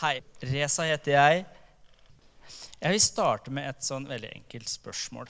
Hei, 0.00 0.22
Reza 0.48 0.86
heter 0.88 1.12
jeg. 1.12 1.40
Jeg 2.80 2.92
vil 2.94 3.02
starte 3.04 3.52
med 3.52 3.66
et 3.68 3.84
sånn 3.84 4.06
veldig 4.08 4.30
enkelt 4.32 4.70
spørsmål. 4.72 5.28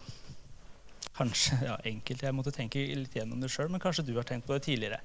Kanskje 1.17 1.57
ja, 1.65 1.73
enkelt, 1.91 2.23
jeg 2.23 2.37
måtte 2.38 2.53
tenke 2.54 2.85
litt 2.87 3.17
gjennom 3.19 3.43
det 3.43 3.51
sjøl, 3.51 3.67
men 3.72 3.83
kanskje 3.83 4.04
du 4.06 4.12
har 4.14 4.29
tenkt 4.29 4.46
på 4.46 4.54
det 4.54 4.62
tidligere. 4.69 5.01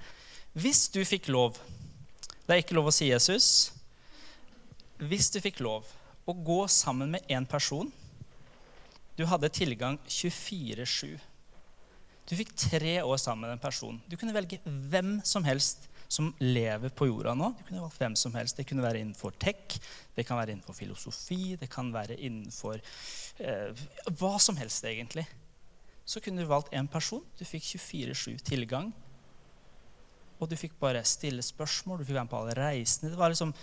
Hvis 0.53 0.83
du 0.93 0.99
fikk 1.01 1.31
lov 1.33 1.57
Det 1.57 2.53
er 2.53 2.61
ikke 2.61 2.77
lov 2.77 2.91
å 2.91 2.93
si 2.93 3.07
Jesus. 3.09 3.47
Hvis 5.01 5.31
du 5.33 5.39
fikk 5.41 5.63
lov 5.65 5.89
å 6.29 6.37
gå 6.45 6.59
sammen 6.69 7.17
med 7.17 7.25
en 7.33 7.49
person 7.49 7.89
Du 9.17 9.25
hadde 9.25 9.49
tilgang 9.49 9.97
24-7. 10.05 11.17
Du 12.29 12.37
fikk 12.37 12.53
tre 12.69 12.99
år 13.01 13.17
sammen 13.17 13.49
med 13.49 13.57
en 13.57 13.65
person. 13.65 13.97
Du 14.05 14.13
kunne 14.13 14.37
velge 14.37 14.61
hvem 14.61 15.17
som 15.25 15.41
helst 15.49 15.89
som 16.15 16.31
lever 16.39 16.93
på 16.95 17.09
jorda 17.09 17.33
nå. 17.37 17.51
Det 17.57 17.67
kunne 17.67 17.83
valgt 17.83 18.01
hvem 18.01 18.15
som 18.19 18.35
helst. 18.37 18.57
Det 18.57 18.67
kunne 18.69 18.85
være 18.85 19.01
innenfor 19.03 19.35
tech, 19.41 19.77
det 20.15 20.25
kan 20.27 20.39
være 20.39 20.55
innenfor 20.55 20.77
filosofi, 20.77 21.55
det 21.59 21.69
kan 21.71 21.91
være 21.93 22.17
innenfor 22.17 22.79
eh, 22.79 23.85
hva 24.15 24.35
som 24.41 24.57
helst, 24.59 24.87
egentlig. 24.87 25.25
Så 26.05 26.21
kunne 26.21 26.43
du 26.43 26.49
valgt 26.49 26.73
én 26.73 26.87
person. 26.91 27.23
Du 27.37 27.43
fikk 27.47 27.65
24-7 27.75 28.39
tilgang. 28.45 28.93
Og 30.39 30.49
du 30.51 30.57
fikk 30.59 30.75
bare 30.79 31.03
stille 31.07 31.43
spørsmål, 31.45 31.99
du 31.99 32.07
fikk 32.07 32.17
være 32.17 32.27
med 32.27 32.33
på 32.33 32.41
alle 32.41 32.57
reisene. 32.59 33.11
Det 33.11 33.19
var 33.19 33.31
liksom 33.33 33.53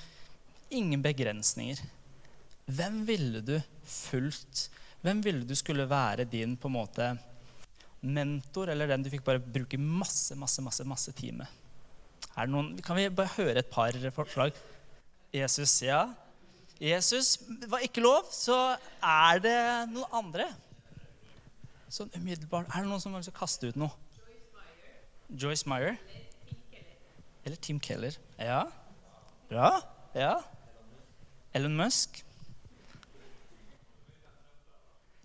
ingen 0.73 1.03
begrensninger. 1.05 1.83
Hvem 2.73 3.03
ville 3.07 3.43
du 3.45 3.57
fulgt? 3.85 4.69
Hvem 5.03 5.21
ville 5.25 5.47
du 5.47 5.55
skulle 5.59 5.89
være 5.91 6.29
din 6.31 6.57
på 6.57 6.71
en 6.71 6.77
måte 6.79 7.09
mentor, 8.03 8.71
eller 8.73 8.91
den 8.91 9.05
du 9.05 9.11
fikk 9.13 9.25
bare 9.27 9.43
bruke 9.43 9.79
masse, 9.79 10.35
masse, 10.39 10.63
masse, 10.65 10.87
masse 10.89 11.15
tid 11.19 11.37
med? 11.43 11.62
Noen, 12.49 12.79
kan 12.81 12.97
vi 12.97 13.09
bare 13.13 13.35
høre 13.37 13.61
et 13.61 13.69
par 13.71 13.97
forslag? 14.17 14.57
Jesus, 15.35 15.83
ja. 15.83 16.07
Jesus 16.81 17.39
var 17.69 17.85
ikke 17.85 18.01
lov, 18.01 18.25
så 18.33 18.77
er 19.05 19.43
det 19.45 19.59
noen 19.93 20.17
andre. 20.19 20.49
Sånn 21.93 22.11
umiddelbart. 22.17 22.71
Er 22.73 22.83
det 22.83 22.91
noen 22.91 23.03
som 23.03 23.13
har 23.13 23.23
lyst 23.23 23.35
kaste 23.37 23.69
ut 23.69 23.79
noe? 23.79 23.93
Joyce 25.29 25.69
Meyer? 25.69 25.97
Eller 27.45 27.57
Tim 27.61 27.79
Keller? 27.81 28.17
Ja. 28.41 28.65
Bra. 29.51 29.75
Ja. 30.17 30.35
Elon 31.55 31.77
Musk? 31.77 32.23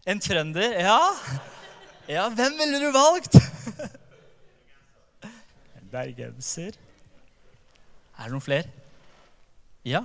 En 0.07 0.19
trønder? 0.23 0.75
Ja. 0.79 0.99
Ja, 2.07 2.27
hvem 2.31 2.59
ville 2.59 2.79
du 2.83 2.91
valgt? 2.95 3.35
Bergenser. 5.91 6.75
Er 8.17 8.25
det 8.25 8.33
noen 8.33 8.43
flere? 8.43 8.69
Ja? 9.85 10.03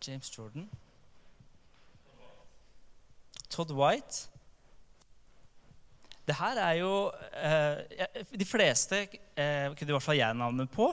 James 0.00 0.30
Jordan. 0.32 0.68
Todd 3.50 3.72
White. 3.74 4.28
Det 6.30 6.36
her 6.38 6.60
er 6.62 6.76
jo 6.78 6.92
eh, 7.34 8.26
De 8.30 8.46
fleste 8.46 9.02
eh, 9.02 9.72
kunne 9.74 9.90
i 9.90 9.96
hvert 9.96 10.04
fall 10.04 10.20
jeg 10.20 10.38
navnet 10.38 10.70
på. 10.70 10.86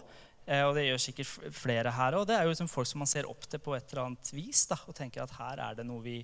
Eh, 0.47 0.63
og 0.65 0.73
det 0.75 0.87
gjør 0.87 1.03
sikkert 1.03 1.53
flere 1.55 1.93
her 1.93 2.17
òg. 2.17 2.25
Det 2.27 2.37
er 2.37 2.47
jo 2.47 2.53
liksom 2.55 2.71
folk 2.71 2.89
som 2.89 3.03
man 3.03 3.11
ser 3.11 3.29
opp 3.29 3.45
til 3.45 3.61
på 3.61 3.75
et 3.77 3.93
eller 3.93 4.07
annet 4.07 4.33
vis. 4.33 4.65
Da, 4.71 4.79
og 4.87 4.97
tenker 4.97 5.23
at 5.23 5.37
her 5.37 5.61
er 5.69 5.77
det 5.77 5.85
noe 5.87 6.01
vi 6.03 6.17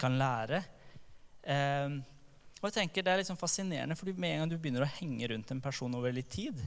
kan 0.00 0.18
lære. 0.18 0.62
Eh, 1.46 1.98
og 2.58 2.66
jeg 2.66 2.80
tenker 2.80 3.06
Det 3.06 3.12
er 3.12 3.22
liksom 3.22 3.38
fascinerende, 3.38 3.94
for 3.94 4.10
med 4.18 4.32
en 4.32 4.42
gang 4.42 4.50
du 4.50 4.58
begynner 4.58 4.82
å 4.82 4.94
henge 4.98 5.30
rundt 5.30 5.54
en 5.54 5.62
person 5.62 5.94
over 5.94 6.12
litt 6.12 6.30
tid, 6.32 6.58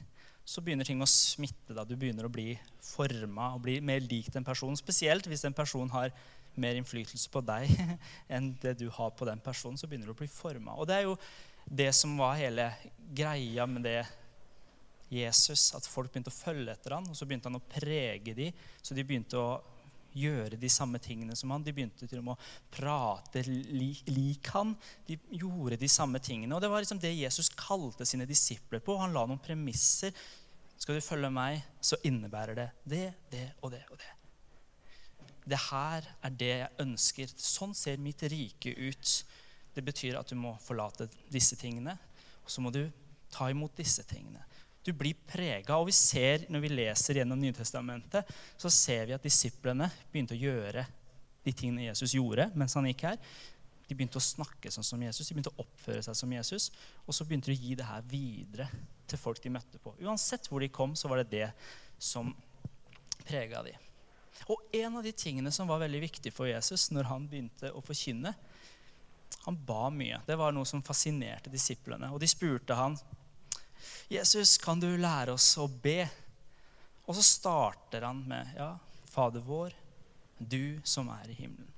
så 0.44 0.62
begynner 0.64 0.86
ting 0.86 1.02
å 1.02 1.08
smitte. 1.08 1.74
deg. 1.74 1.88
Du 1.88 1.96
begynner 1.96 2.26
å 2.26 2.32
bli 2.32 2.56
forma 2.82 3.52
og 3.54 3.62
bli 3.66 3.78
mer 3.80 4.00
lik 4.00 4.32
den 4.34 4.44
personen. 4.44 4.76
Spesielt 4.76 5.26
hvis 5.30 5.44
en 5.46 5.56
person 5.56 5.90
har 5.94 6.12
mer 6.54 6.76
innflytelse 6.76 7.30
på 7.32 7.40
deg 7.48 7.70
enn 8.34 8.52
det 8.60 8.76
du 8.82 8.88
har 8.92 9.12
på 9.16 9.28
den 9.28 9.40
personen. 9.40 9.78
så 9.78 9.86
begynner 9.86 10.10
du 10.10 10.16
å 10.16 10.20
bli 10.20 10.28
forma. 10.28 10.76
Og 10.76 10.88
det 10.88 10.98
er 10.98 11.06
jo 11.06 11.16
det 11.64 11.92
som 11.96 12.16
var 12.18 12.40
hele 12.40 12.72
greia 13.14 13.66
med 13.66 13.86
det 13.86 14.00
Jesus. 15.12 15.70
At 15.76 15.86
folk 15.88 16.12
begynte 16.12 16.32
å 16.32 16.36
følge 16.36 16.72
etter 16.72 16.96
ham, 16.96 17.08
og 17.08 17.16
så 17.16 17.28
begynte 17.28 17.50
han 17.50 17.60
å 17.60 17.68
prege 17.68 18.34
dem. 18.36 18.64
Så 18.82 18.96
de 18.96 19.06
begynte 19.06 19.40
å 19.40 19.60
gjøre 20.12 20.58
de 20.60 20.68
samme 20.72 21.00
tingene 21.02 21.36
som 21.38 21.52
han. 21.54 21.64
De 21.64 21.72
begynte 21.74 22.08
til 22.08 22.20
og 22.20 22.26
med 22.26 22.36
å 22.36 22.74
prate 22.74 23.44
lik, 23.48 24.02
lik 24.12 24.50
han. 24.52 24.74
De 25.08 25.16
gjorde 25.40 25.80
de 25.80 25.88
samme 25.90 26.20
tingene. 26.22 26.54
Og 26.56 26.62
det 26.62 26.70
var 26.72 26.84
liksom 26.84 27.00
det 27.02 27.14
Jesus 27.14 27.52
kalte 27.56 28.06
sine 28.08 28.28
disipler 28.28 28.82
på. 28.84 28.98
Han 29.00 29.14
la 29.16 29.24
noen 29.28 29.42
premisser. 29.42 30.12
Skal 30.82 30.98
du 30.98 31.04
følge 31.04 31.30
meg, 31.30 31.60
så 31.78 31.94
innebærer 32.02 32.58
det 32.58 32.68
det, 32.90 33.04
det 33.30 33.44
og 33.62 33.70
det 33.70 33.84
og 33.92 34.00
det. 34.00 34.10
Det 35.42 35.58
her 35.68 36.06
er 36.22 36.34
det 36.38 36.50
jeg 36.50 36.82
ønsker. 36.82 37.34
Sånn 37.38 37.74
ser 37.74 38.02
mitt 38.02 38.22
rike 38.30 38.72
ut. 38.78 39.12
Det 39.74 39.84
betyr 39.86 40.18
at 40.18 40.30
du 40.30 40.38
må 40.38 40.56
forlate 40.62 41.06
disse 41.30 41.58
tingene. 41.58 41.94
Og 42.42 42.50
så 42.50 42.62
må 42.62 42.72
du 42.74 42.82
ta 43.30 43.48
imot 43.50 43.76
disse 43.78 44.02
tingene. 44.10 44.42
Du 44.82 44.90
blir 44.98 45.18
prega. 45.26 45.78
Og 45.78 45.86
vi 45.90 45.94
ser, 45.94 46.48
når 46.50 46.64
vi 46.64 46.72
leser 46.74 47.20
gjennom 47.20 47.38
Nytestamentet, 47.38 48.34
så 48.58 48.70
ser 48.70 49.06
vi 49.06 49.14
at 49.14 49.26
disiplene 49.26 49.86
begynte 50.10 50.34
å 50.34 50.42
gjøre 50.42 50.86
de 51.42 51.54
tingene 51.54 51.88
Jesus 51.88 52.14
gjorde 52.14 52.48
mens 52.58 52.74
han 52.78 52.86
gikk 52.90 53.06
her. 53.06 53.22
De 53.86 53.94
begynte 53.94 54.18
å 54.18 54.24
snakke 54.24 54.70
sånn 54.70 54.86
som 54.86 55.02
Jesus, 55.02 55.28
de 55.28 55.34
begynte 55.36 55.54
å 55.54 55.62
oppføre 55.62 56.02
seg 56.06 56.18
som 56.18 56.34
Jesus. 56.34 56.70
Og 57.06 57.14
så 57.14 57.26
begynte 57.26 57.50
de 57.50 57.58
å 57.58 57.62
gi 57.66 57.78
det 57.78 57.86
her 57.86 58.10
videre 58.10 58.68
til 59.12 59.20
folk 59.20 59.42
de 59.44 59.52
møtte 59.52 59.80
på. 59.82 59.94
Uansett 60.02 60.48
hvor 60.50 60.64
de 60.64 60.70
kom, 60.72 60.96
så 60.98 61.10
var 61.10 61.22
det 61.22 61.32
det 61.32 61.48
som 62.02 62.32
prega 63.22 63.62
de. 63.66 63.76
Og 64.50 64.62
en 64.74 64.96
av 64.98 65.04
de 65.04 65.12
tingene 65.14 65.52
som 65.54 65.68
var 65.70 65.82
veldig 65.84 66.00
viktig 66.02 66.32
for 66.34 66.50
Jesus 66.50 66.88
når 66.90 67.10
han 67.10 67.28
begynte 67.30 67.70
å 67.72 67.84
forkynne 67.84 68.34
Han 69.46 69.56
ba 69.66 69.88
mye. 69.90 70.20
Det 70.26 70.36
var 70.38 70.52
noe 70.54 70.68
som 70.68 70.82
fascinerte 70.84 71.50
disiplene. 71.50 72.10
Og 72.12 72.20
de 72.20 72.28
spurte 72.30 72.76
han 72.78 72.98
'Jesus, 74.08 74.58
kan 74.58 74.78
du 74.78 74.86
lære 74.96 75.32
oss 75.32 75.56
å 75.58 75.66
be?' 75.66 76.08
Og 77.06 77.16
så 77.16 77.22
starter 77.22 78.04
han 78.06 78.20
med 78.28 78.52
ja, 78.54 78.76
Fader 79.10 79.40
vår, 79.40 79.72
du 80.38 80.80
som 80.84 81.08
er 81.08 81.30
i 81.30 81.34
himmelen. 81.34 81.72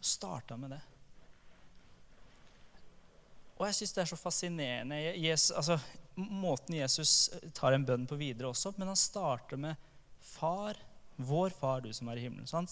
Starta 0.00 0.56
med 0.56 0.70
det. 0.70 0.80
Og 3.56 3.66
jeg 3.66 3.74
syns 3.74 3.92
det 3.92 4.02
er 4.02 4.10
så 4.10 4.18
fascinerende 4.20 4.98
Jesus, 5.16 5.50
altså, 5.56 5.78
måten 6.16 6.78
Jesus 6.78 7.30
tar 7.56 7.76
en 7.76 7.84
bønn 7.86 8.06
på 8.08 8.18
videre 8.20 8.50
også. 8.50 8.74
Men 8.76 8.92
han 8.92 9.00
starter 9.00 9.60
med 9.60 9.76
Far, 10.20 10.78
vår 11.16 11.54
Far, 11.56 11.84
du 11.84 11.92
som 11.96 12.08
er 12.12 12.20
i 12.20 12.26
himmelen. 12.26 12.48
Så 12.48 12.58
han, 12.58 12.68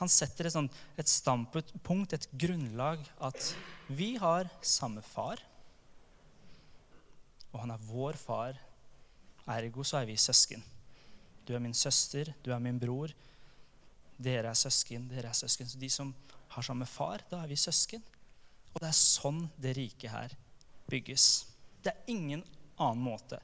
han 0.00 0.12
setter 0.12 0.48
et, 0.48 0.54
sånt, 0.54 0.84
et 1.00 1.10
standpunkt, 1.10 2.16
et 2.16 2.28
grunnlag, 2.32 3.02
at 3.24 3.50
vi 3.88 4.14
har 4.20 4.48
samme 4.64 5.02
far 5.04 5.42
og 7.54 7.62
han 7.62 7.70
er 7.70 7.86
vår 7.86 8.18
far. 8.18 8.58
Ergo 9.54 9.84
så 9.86 10.00
er 10.00 10.08
vi 10.10 10.18
søsken. 10.18 10.62
Du 11.46 11.54
er 11.54 11.62
min 11.62 11.76
søster, 11.76 12.32
du 12.42 12.50
er 12.50 12.62
min 12.62 12.80
bror. 12.82 13.12
Dere 14.18 14.50
er 14.50 14.58
søsken, 14.58 15.06
dere 15.10 15.30
er 15.30 15.38
søsken. 15.38 15.68
Så 15.70 15.78
de 15.78 15.90
som 15.92 16.10
har 16.56 16.66
samme 16.66 16.86
far, 16.86 17.22
da 17.30 17.44
er 17.44 17.52
vi 17.52 17.58
søsken. 17.60 18.02
Og 18.72 18.82
det 18.82 18.90
er 18.90 18.98
sånn 18.98 19.44
det 19.60 19.76
riket 19.78 20.10
her 20.10 20.34
bygges. 20.90 21.46
Det 21.84 21.92
er 21.92 22.10
ingen 22.10 22.42
annen 22.78 23.04
måte. 23.04 23.40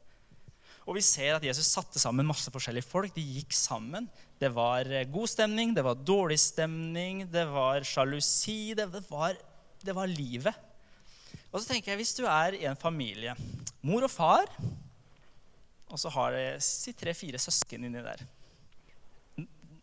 Og 0.89 0.97
vi 0.97 1.05
ser 1.05 1.37
at 1.37 1.45
Jesus 1.45 1.69
satte 1.71 2.01
sammen 2.03 2.27
masse 2.27 2.51
forskjellige 2.51 2.89
folk. 2.89 3.13
De 3.15 3.23
gikk 3.23 3.55
sammen. 3.55 4.09
Det 4.41 4.51
var 4.55 4.89
eh, 4.89 5.07
god 5.07 5.31
stemning, 5.31 5.75
det 5.77 5.85
var 5.87 6.01
dårlig 6.01 6.39
stemning, 6.41 7.27
det 7.31 7.45
var 7.53 7.85
sjalusi. 7.87 8.75
Det 8.79 8.89
var, 9.11 9.39
det 9.85 9.95
var 9.95 10.11
livet. 10.11 10.67
Og 11.51 11.61
så 11.61 11.71
tenker 11.71 11.93
jeg, 11.93 12.01
Hvis 12.01 12.17
du 12.19 12.25
er 12.27 12.57
i 12.59 12.67
en 12.67 12.79
familie, 12.79 13.37
mor 13.83 14.07
og 14.07 14.11
far, 14.11 14.51
og 15.91 15.99
så 15.99 16.11
har 16.15 16.35
det 16.35 16.95
tre-fire 16.99 17.39
søsken 17.43 17.87
inni 17.87 18.03
der 18.03 18.23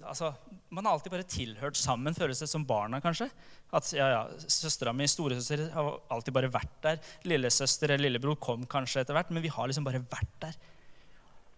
altså, 0.09 0.31
Man 0.73 0.85
har 0.85 0.95
alltid 0.97 1.13
bare 1.13 1.27
tilhørt 1.27 1.77
sammen, 1.79 2.15
føles 2.15 2.41
det 2.43 2.49
som 2.51 2.65
barna, 2.67 2.99
kanskje. 3.03 3.29
At 3.75 3.89
ja, 3.95 4.07
ja, 4.11 4.23
Søstera 4.51 4.93
mi, 4.95 5.07
storesøster, 5.07 5.67
har 5.73 5.91
alltid 6.13 6.35
bare 6.35 6.51
vært 6.51 6.75
der. 6.83 6.99
Lillesøster 7.27 7.93
eller 7.93 8.07
lillebror 8.07 8.39
kom 8.43 8.65
kanskje 8.69 9.03
etter 9.03 9.17
hvert, 9.17 9.31
men 9.31 9.43
vi 9.45 9.51
har 9.53 9.69
liksom 9.69 9.87
bare 9.87 10.03
vært 10.03 10.35
der. 10.43 10.57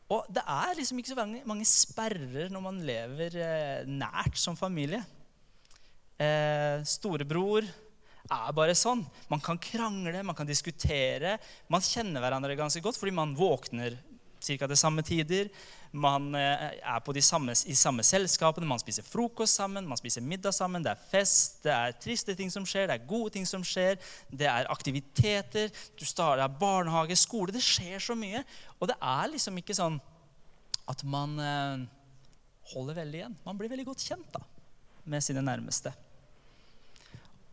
Og 0.09 0.25
det 0.33 0.41
er 0.41 0.77
liksom 0.77 0.99
ikke 0.99 1.11
så 1.11 1.19
mange, 1.19 1.43
mange 1.45 1.67
sperrer 1.69 2.49
når 2.49 2.63
man 2.65 2.79
lever 2.85 3.35
eh, 3.37 3.89
nært 3.89 4.39
som 4.41 4.57
familie. 4.57 5.03
Eh, 6.19 6.81
storebror 6.89 7.67
er 8.29 8.55
bare 8.57 8.75
sånn. 8.77 9.03
Man 9.29 9.41
kan 9.43 9.61
krangle, 9.61 10.23
man 10.25 10.37
kan 10.37 10.49
diskutere. 10.49 11.37
Man 11.69 11.85
kjenner 11.85 12.25
hverandre 12.25 12.57
ganske 12.57 12.81
godt 12.83 12.97
fordi 12.99 13.13
man 13.15 13.37
våkner 13.37 13.97
ca. 14.39 14.67
til 14.67 14.77
samme 14.77 15.03
tider. 15.05 15.49
Man 15.91 16.35
eh, 16.37 16.77
er 16.79 17.13
de 17.13 17.21
samme, 17.21 17.51
i 17.65 17.75
samme 17.75 18.03
selskapene, 18.03 18.67
man 18.67 18.79
spiser 18.79 19.03
frokost 19.03 19.57
sammen, 19.57 19.87
man 19.87 19.97
spiser 19.97 20.21
middag 20.21 20.53
sammen. 20.53 20.83
Det 20.83 20.91
er 20.91 21.07
fest, 21.11 21.63
det 21.63 21.73
er 21.73 21.95
triste 21.97 22.35
ting 22.35 22.51
som 22.53 22.65
skjer, 22.65 22.87
det 22.87 22.99
er 22.99 23.09
gode 23.09 23.33
ting 23.33 23.47
som 23.49 23.63
skjer. 23.65 23.97
Det 24.29 24.47
er 24.47 24.69
aktiviteter, 24.69 25.71
du 25.97 26.05
starter, 26.05 26.43
det 26.43 26.45
er 26.45 26.59
barnehage, 26.61 27.17
skole. 27.17 27.53
Det 27.55 27.63
skjer 27.63 27.99
så 27.99 28.15
mye. 28.15 28.43
Og 28.79 28.91
det 28.91 28.97
er 29.01 29.33
liksom 29.33 29.57
ikke 29.57 29.77
sånn 29.77 29.99
at 30.89 31.03
man 31.05 31.37
eh, 31.41 31.87
holder 32.73 33.01
veldig 33.01 33.23
igjen. 33.23 33.39
Man 33.45 33.57
blir 33.57 33.71
veldig 33.71 33.89
godt 33.89 34.05
kjent 34.05 34.29
da, 34.33 34.43
med 35.09 35.25
sine 35.25 35.41
nærmeste. 35.45 35.93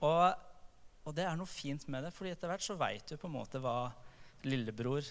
Og, 0.05 0.25
og 1.09 1.15
det 1.17 1.25
er 1.25 1.37
noe 1.39 1.49
fint 1.49 1.87
med 1.89 2.05
det, 2.05 2.13
fordi 2.13 2.35
etter 2.35 2.53
hvert 2.53 2.65
så 2.65 2.77
veit 2.77 3.09
du 3.09 3.17
på 3.17 3.31
en 3.31 3.39
måte 3.39 3.61
hva 3.65 3.87
lillebror 4.47 5.07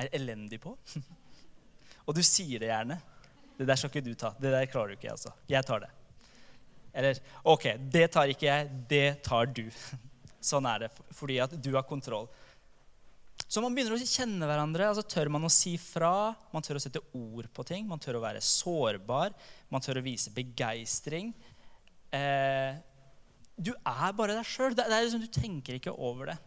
er 0.00 0.10
elendig 0.16 0.60
på. 0.62 0.74
og 2.06 2.16
du 2.16 2.22
sier 2.26 2.62
det 2.62 2.70
gjerne. 2.70 2.98
Det 3.56 3.68
der 3.68 3.78
skal 3.80 3.92
ikke 3.92 4.04
du 4.04 4.16
ta. 4.18 4.32
Det 4.40 4.52
der 4.52 4.68
klarer 4.70 4.92
du 4.92 4.98
ikke. 4.98 5.14
altså. 5.14 5.32
Jeg 5.48 5.64
tar 5.66 5.86
det. 5.86 5.92
Eller 6.96 7.20
OK, 7.44 7.70
det 7.92 8.08
tar 8.14 8.32
ikke 8.32 8.48
jeg, 8.48 8.68
det 8.88 9.06
tar 9.24 9.48
du. 9.52 9.64
Sånn 10.46 10.68
er 10.68 10.86
det, 10.86 10.90
fordi 11.16 11.40
at 11.44 11.56
du 11.60 11.72
har 11.74 11.84
kontroll. 11.88 12.28
Så 13.46 13.62
man 13.62 13.74
begynner 13.76 13.94
å 13.94 14.00
kjenne 14.00 14.48
hverandre. 14.48 14.88
altså 14.88 15.04
Tør 15.06 15.30
man 15.32 15.46
å 15.46 15.52
si 15.52 15.76
fra? 15.78 16.32
Man 16.54 16.64
tør 16.66 16.80
å 16.80 16.82
sette 16.82 17.02
ord 17.14 17.48
på 17.54 17.64
ting. 17.68 17.86
Man 17.86 18.00
tør 18.02 18.18
å 18.18 18.24
være 18.24 18.42
sårbar. 18.42 19.34
Man 19.70 19.84
tør 19.84 20.00
å 20.00 20.04
vise 20.06 20.32
begeistring. 20.34 21.30
Eh, 22.16 22.78
du 23.56 23.70
er 23.76 24.16
bare 24.18 24.34
deg 24.38 24.48
sjøl. 24.48 24.74
Liksom, 24.74 25.22
du 25.22 25.30
tenker 25.30 25.78
ikke 25.78 25.94
over 25.94 26.32
det. 26.32 26.38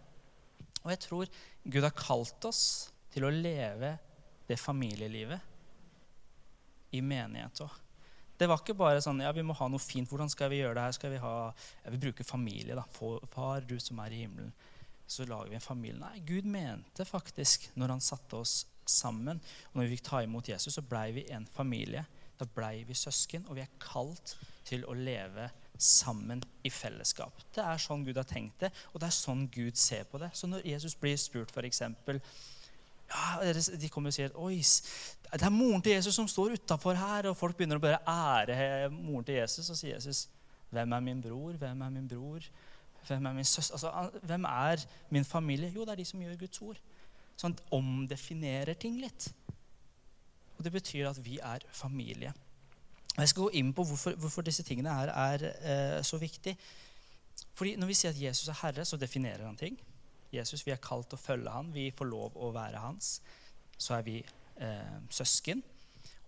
Og 0.84 0.92
jeg 0.94 1.04
tror 1.06 1.32
Gud 1.70 1.86
har 1.86 1.96
kalt 1.96 2.50
oss 2.50 2.64
til 3.14 3.26
å 3.26 3.34
leve 3.34 3.96
det 4.50 4.58
familielivet 4.60 5.40
i 6.92 7.02
menighet. 7.06 7.62
Det 8.40 8.48
var 8.48 8.62
ikke 8.62 8.78
bare 8.80 9.02
sånn 9.04 9.22
ja, 9.22 9.32
vi 9.36 9.44
må 9.46 9.54
ha 9.58 9.68
noe 9.70 9.84
fint. 9.84 10.10
Hvordan 10.10 10.32
skal 10.32 10.50
vi 10.54 10.62
gjøre 10.62 10.78
det 10.78 10.86
her? 10.88 10.96
Skal 10.96 11.14
vi 11.14 11.22
ha, 11.22 11.34
ja, 11.84 11.94
vi 11.94 12.02
bruker 12.02 12.28
familie, 12.28 12.78
da. 12.78 12.86
Far, 13.34 13.66
du 13.68 13.78
som 13.84 14.00
er 14.06 14.16
i 14.16 14.24
himmelen. 14.24 14.54
Så 15.10 15.26
lager 15.28 15.52
vi 15.52 15.58
en 15.58 15.66
familie. 15.66 16.00
Nei, 16.00 16.22
Gud 16.26 16.48
mente 16.50 17.06
faktisk, 17.06 17.68
når 17.80 17.96
han 17.96 18.04
satte 18.04 18.40
oss 18.40 18.62
sammen, 18.90 19.42
og 19.70 19.78
når 19.78 19.86
vi 19.86 19.98
fikk 19.98 20.06
ta 20.08 20.24
imot 20.26 20.50
Jesus, 20.50 20.78
så 20.78 20.86
blei 20.86 21.10
vi 21.18 21.28
en 21.34 21.46
familie. 21.54 22.06
Da 22.40 22.48
blei 22.48 22.86
vi 22.88 22.96
søsken, 22.96 23.46
og 23.50 23.58
vi 23.58 23.66
er 23.66 23.74
kalt 23.84 24.38
til 24.70 24.86
å 24.88 24.96
leve 24.96 25.50
sammen 25.80 26.42
i 26.64 26.72
fellesskap. 26.72 27.36
Det 27.56 27.64
er 27.64 27.82
sånn 27.82 28.06
Gud 28.08 28.18
har 28.20 28.28
tenkt 28.28 28.64
det, 28.64 28.72
og 28.94 29.02
det 29.02 29.10
er 29.10 29.16
sånn 29.16 29.46
Gud 29.52 29.80
ser 29.80 30.08
på 30.10 30.20
det. 30.22 30.32
Så 30.38 30.48
når 30.48 30.66
Jesus 30.68 30.96
blir 31.00 31.20
spurt, 31.20 31.52
f.eks. 31.52 31.84
Ja, 33.20 33.54
de 33.54 33.90
kommer 33.92 34.14
og 34.14 34.16
sier 34.16 34.36
Oi, 34.40 34.58
det 35.30 35.46
er 35.46 35.54
moren 35.54 35.84
til 35.84 35.98
Jesus 35.98 36.16
som 36.16 36.28
står 36.28 36.56
utafor 36.58 36.98
her. 36.98 37.30
Og 37.30 37.38
folk 37.38 37.58
begynner 37.58 37.80
å 37.80 37.84
bare 37.84 38.02
ære 38.08 38.90
moren 38.94 39.28
til 39.28 39.42
Jesus. 39.42 39.70
Og 39.70 39.78
sier 39.78 39.98
Jesus, 39.98 40.28
'Hvem 40.70 40.94
er 40.94 41.00
min 41.00 41.22
bror? 41.22 41.54
Hvem 41.54 41.82
er 41.82 41.90
min 41.90 42.08
bror? 42.08 42.40
Hvem 43.08 43.26
er 43.26 43.34
min 43.34 43.46
søster?' 43.46 43.74
Altså, 43.74 44.20
hvem 44.24 44.44
er 44.46 44.86
min 45.10 45.26
familie? 45.26 45.72
Jo, 45.76 45.82
det 45.82 45.90
er 45.90 45.96
de 45.96 46.06
som 46.06 46.22
gjør 46.22 46.38
Guds 46.38 46.62
ord. 46.62 46.78
Sånn 47.38 47.54
at 47.54 47.64
omdefinerer 47.72 48.74
ting 48.74 49.00
litt. 49.02 49.34
Og 50.58 50.64
det 50.64 50.72
betyr 50.72 51.10
at 51.10 51.26
vi 51.26 51.40
er 51.40 51.60
familie. 51.72 52.34
Og 53.16 53.22
Jeg 53.22 53.30
skal 53.30 53.44
gå 53.44 53.50
inn 53.50 53.74
på 53.74 53.84
hvorfor, 53.84 54.16
hvorfor 54.16 54.42
disse 54.42 54.64
tingene 54.64 54.94
her 54.94 55.08
er 55.08 55.46
eh, 55.46 56.04
så 56.04 56.18
viktig. 56.18 56.58
Fordi 57.54 57.76
Når 57.76 57.88
vi 57.88 57.94
sier 57.94 58.12
at 58.12 58.22
Jesus 58.22 58.48
er 58.48 58.60
herre, 58.62 58.86
så 58.86 58.98
definerer 58.98 59.46
han 59.46 59.58
ting. 59.58 59.80
Jesus, 60.34 60.66
Vi 60.66 60.74
er 60.74 60.82
kalt 60.82 61.10
til 61.10 61.18
å 61.18 61.22
følge 61.22 61.54
han. 61.54 61.74
Vi 61.74 61.90
får 61.96 62.10
lov 62.10 62.38
å 62.38 62.52
være 62.54 62.82
hans. 62.84 63.20
Så 63.78 63.96
er 63.98 64.06
vi 64.06 64.20
eh, 64.22 64.98
søsken. 65.10 65.64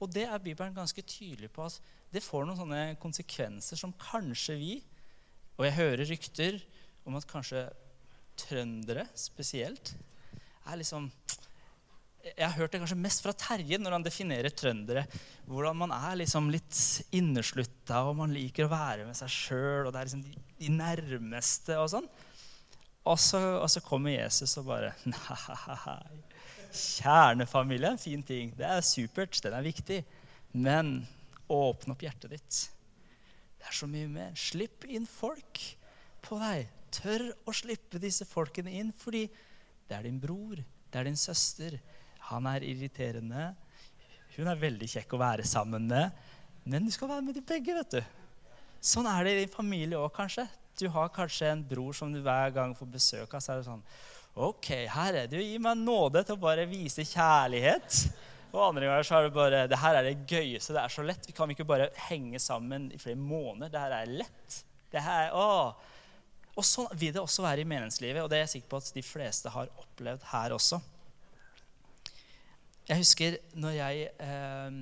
Og 0.01 0.09
det 0.09 0.25
er 0.25 0.41
Bibelen 0.41 0.73
ganske 0.73 1.03
tydelig 1.05 1.51
på 1.53 1.67
at 1.67 1.77
det 2.11 2.23
får 2.25 2.47
noen 2.47 2.59
sånne 2.59 2.81
konsekvenser 3.01 3.79
som 3.79 3.93
kanskje 3.95 4.57
vi 4.59 4.73
Og 5.59 5.67
jeg 5.67 5.77
hører 5.77 6.09
rykter 6.09 6.57
om 7.05 7.15
at 7.19 7.27
kanskje 7.29 7.67
trøndere 8.39 9.05
spesielt 9.19 9.93
er 10.65 10.79
liksom 10.79 11.09
jeg 12.21 12.45
har 12.45 12.53
hørt 12.53 12.73
det 12.73 12.81
kanskje 12.83 12.99
mest 13.01 13.23
fra 13.25 13.33
Terje 13.33 13.79
når 13.81 13.95
han 13.95 14.03
definerer 14.05 14.53
trøndere. 14.53 15.07
Hvordan 15.49 15.79
man 15.79 15.93
er 15.95 16.19
liksom 16.19 16.51
litt 16.53 16.77
inneslutta, 17.17 18.03
og 18.05 18.19
man 18.19 18.33
liker 18.35 18.67
å 18.67 18.71
være 18.71 19.07
med 19.07 19.17
seg 19.17 19.31
sjøl. 19.33 19.87
Og 19.87 19.89
det 19.89 20.01
er 20.01 20.09
liksom 20.09 20.21
de, 20.27 20.35
de 20.59 20.69
nærmeste 20.75 21.79
og 21.81 21.89
sånn. 21.95 22.09
Og 23.09 23.17
så, 23.19 23.39
og 23.57 23.69
så, 23.71 23.81
kommer 23.81 24.13
Jesus 24.13 24.53
og 24.61 24.67
bare 24.69 24.91
Nei. 25.09 26.19
Kjernefamilie 26.71 27.89
er 27.89 27.95
en 27.95 27.99
fin 27.99 28.21
ting. 28.23 28.53
Det 28.55 28.67
er 28.67 28.83
supert. 28.85 29.39
Den 29.43 29.57
er 29.57 29.65
viktig. 29.65 30.03
Men 30.53 31.01
åpne 31.51 31.95
opp 31.95 32.05
hjertet 32.05 32.35
ditt. 32.35 32.59
Det 33.59 33.67
er 33.67 33.75
så 33.75 33.89
mye 33.89 34.07
mer. 34.11 34.35
Slipp 34.39 34.85
inn 34.87 35.07
folk 35.09 35.59
på 36.23 36.37
deg. 36.41 36.69
Tør 36.91 37.25
å 37.47 37.55
slippe 37.55 37.99
disse 38.03 38.27
folkene 38.27 38.71
inn, 38.79 38.91
fordi 38.95 39.25
det 39.87 39.97
er 39.97 40.07
din 40.07 40.19
bror, 40.19 40.59
det 40.59 40.99
er 40.99 41.07
din 41.07 41.19
søster. 41.19 41.77
Han 42.29 42.47
er 42.47 42.63
irriterende. 42.67 43.51
Hun 44.37 44.47
er 44.47 44.59
veldig 44.59 44.87
kjekk 44.93 45.15
å 45.15 45.21
være 45.21 45.45
sammen 45.47 45.87
med. 45.91 46.15
Men 46.63 46.85
du 46.87 46.91
skal 46.93 47.09
være 47.11 47.25
med 47.25 47.35
de 47.35 47.43
begge, 47.43 47.75
vet 47.75 47.97
du. 47.97 48.01
Sånn 48.81 49.07
er 49.09 49.25
det 49.25 49.33
i 49.33 49.39
din 49.43 49.53
familie 49.53 49.99
òg, 49.99 50.11
kanskje. 50.15 50.47
Du 50.81 50.87
har 50.89 51.11
kanskje 51.13 51.51
en 51.51 51.61
bror 51.67 51.93
som 51.93 52.09
du 52.13 52.19
hver 52.25 52.49
gang 52.55 52.73
får 52.77 52.89
besøk 52.89 53.33
av. 53.37 53.43
så 53.43 53.53
er 53.53 53.61
det 53.61 53.69
sånn 53.69 53.85
Ok, 54.41 54.69
Herre, 54.89 55.25
du 55.27 55.35
gir 55.37 55.59
meg 55.61 55.77
nåde 55.77 56.23
til 56.23 56.37
å 56.37 56.41
bare 56.41 56.63
vise 56.69 57.03
kjærlighet. 57.05 57.97
Og 58.51 58.61
andre 58.63 58.87
ganger 58.87 59.07
så 59.07 59.17
er 59.17 59.27
det 59.27 59.33
bare 59.35 59.59
Det 59.67 59.79
her 59.79 59.97
er 59.99 60.07
det 60.07 60.27
gøyeste. 60.27 60.73
Det 60.73 60.81
er 60.81 60.93
så 60.93 61.03
lett. 61.05 61.27
Vi 61.27 61.35
kan 61.35 61.51
ikke 61.51 61.67
bare 61.67 61.89
henge 62.07 62.39
sammen 62.39 62.89
i 62.95 62.99
flere 62.99 63.19
måneder. 63.19 63.71
Det 63.71 63.83
her 63.83 63.95
er 63.99 64.13
lett. 64.23 64.61
Det 64.91 65.03
her, 65.03 65.35
å. 65.35 65.75
Og 66.55 66.67
sånn 66.67 66.89
vil 66.99 67.13
det 67.15 67.21
også 67.21 67.45
være 67.45 67.63
i 67.63 67.67
meningslivet, 67.67 68.23
og 68.23 68.31
det 68.31 68.39
er 68.39 68.43
jeg 68.45 68.55
sikker 68.57 68.71
på 68.73 68.81
at 68.81 68.89
de 68.95 69.03
fleste 69.05 69.51
har 69.53 69.69
opplevd 69.79 70.25
her 70.33 70.55
også. 70.55 70.81
Jeg 72.89 72.99
husker 72.99 73.37
når 73.55 73.77
jeg 73.77 74.09
eh, 74.19 74.81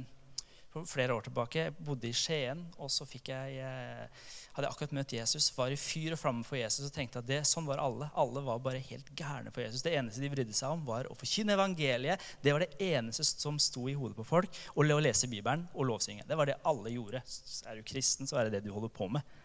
for 0.69 0.85
flere 0.85 1.15
år 1.15 1.25
tilbake 1.25 1.69
bodde 1.81 2.09
i 2.09 2.13
Skien, 2.13 2.61
og 2.77 2.91
så 2.93 3.07
fikk 3.09 3.31
jeg 3.31 3.57
eh, 3.65 4.27
hadde 4.53 4.67
jeg 4.67 4.75
akkurat 4.75 4.93
møtt 4.99 5.15
Jesus, 5.15 5.47
var 5.55 5.73
i 5.73 5.79
fyr 5.79 6.13
og 6.13 6.19
flamme 6.21 6.45
for 6.45 6.59
Jesus 6.59 6.85
og 6.85 6.93
tenkte 6.93 7.21
at 7.21 7.27
det, 7.29 7.39
sånn 7.47 7.67
var 7.69 7.81
alle. 7.81 8.09
Alle 8.19 8.43
var 8.45 8.61
bare 8.63 8.81
helt 8.83 9.09
gærne 9.17 9.53
for 9.55 9.63
Jesus. 9.63 9.83
Det 9.85 9.95
eneste 9.97 10.21
de 10.21 10.31
brydde 10.33 10.55
seg 10.57 10.75
om, 10.75 10.85
var 10.85 11.09
å 11.09 11.17
forkynne 11.17 11.55
evangeliet. 11.55 12.25
Det 12.43 12.53
var 12.53 12.65
det 12.65 12.89
eneste 12.91 13.25
som 13.25 13.57
sto 13.61 13.87
i 13.89 13.97
hodet 13.97 14.17
på 14.19 14.27
folk. 14.27 14.61
Og 14.75 14.83
å 14.83 15.01
lese 15.01 15.29
Bibelen 15.31 15.65
og 15.73 15.89
lovsynge. 15.89 16.27
Det 16.27 16.37
var 16.37 16.49
det 16.49 16.59
alle 16.67 16.93
gjorde. 16.93 17.23
Er 17.65 17.79
du 17.79 17.87
kristen, 17.87 18.29
så 18.29 18.39
er 18.39 18.49
det 18.49 18.59
det 18.59 18.67
du 18.67 18.73
holder 18.75 18.91
på 18.93 19.09
med. 19.13 19.37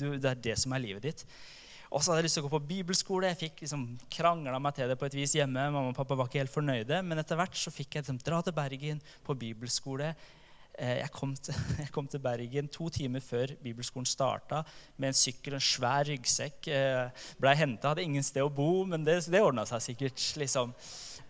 Du, 0.00 0.08
det 0.16 0.30
er 0.30 0.46
det 0.50 0.58
som 0.58 0.72
er 0.74 0.82
livet 0.82 1.04
ditt. 1.04 1.26
Og 1.92 2.00
så 2.00 2.10
hadde 2.10 2.22
jeg 2.22 2.30
lyst 2.30 2.38
til 2.38 2.46
å 2.46 2.48
gå 2.48 2.54
på 2.54 2.66
bibelskole. 2.70 3.28
Jeg 3.34 3.40
fikk 3.42 3.66
liksom 3.66 3.82
krangla 4.14 4.56
meg 4.62 4.78
til 4.78 4.88
det 4.88 4.96
på 4.96 5.04
et 5.10 5.16
vis 5.18 5.34
hjemme. 5.36 5.66
Mamma 5.74 5.92
og 5.92 5.98
pappa 5.98 6.16
var 6.16 6.30
ikke 6.30 6.40
helt 6.40 6.54
fornøyde, 6.54 7.02
Men 7.04 7.20
etter 7.20 7.36
hvert 7.36 7.58
så 7.58 7.72
fikk 7.74 7.98
jeg 7.98 8.06
liksom 8.06 8.22
dra 8.24 8.40
til 8.40 8.56
Bergen 8.56 9.02
på 9.26 9.36
bibelskole. 9.36 10.14
Eh, 10.80 11.02
jeg 11.02 11.12
kom, 11.12 11.34
til, 11.36 11.56
jeg 11.82 11.90
kom, 11.92 12.06
til, 12.08 12.22
Bergen 12.22 12.68
to 12.72 12.88
timer 12.92 13.20
før 13.24 13.52
bibelskolen 13.62 14.08
starta 14.08 14.62
med 14.96 15.10
en 15.10 15.18
sykkel 15.18 15.56
og 15.56 15.60
en 15.60 15.66
svær 15.66 16.08
ryggsekk. 16.08 16.70
Eh, 16.72 17.26
Blei 17.40 17.56
henta, 17.60 17.92
hadde 17.92 18.06
ingen 18.06 18.24
sted 18.24 18.44
å 18.44 18.52
bo, 18.52 18.86
men 18.88 19.04
det, 19.04 19.20
det 19.32 19.42
ordna 19.44 19.66
seg 19.68 19.84
sikkert. 19.90 20.24
liksom. 20.40 20.72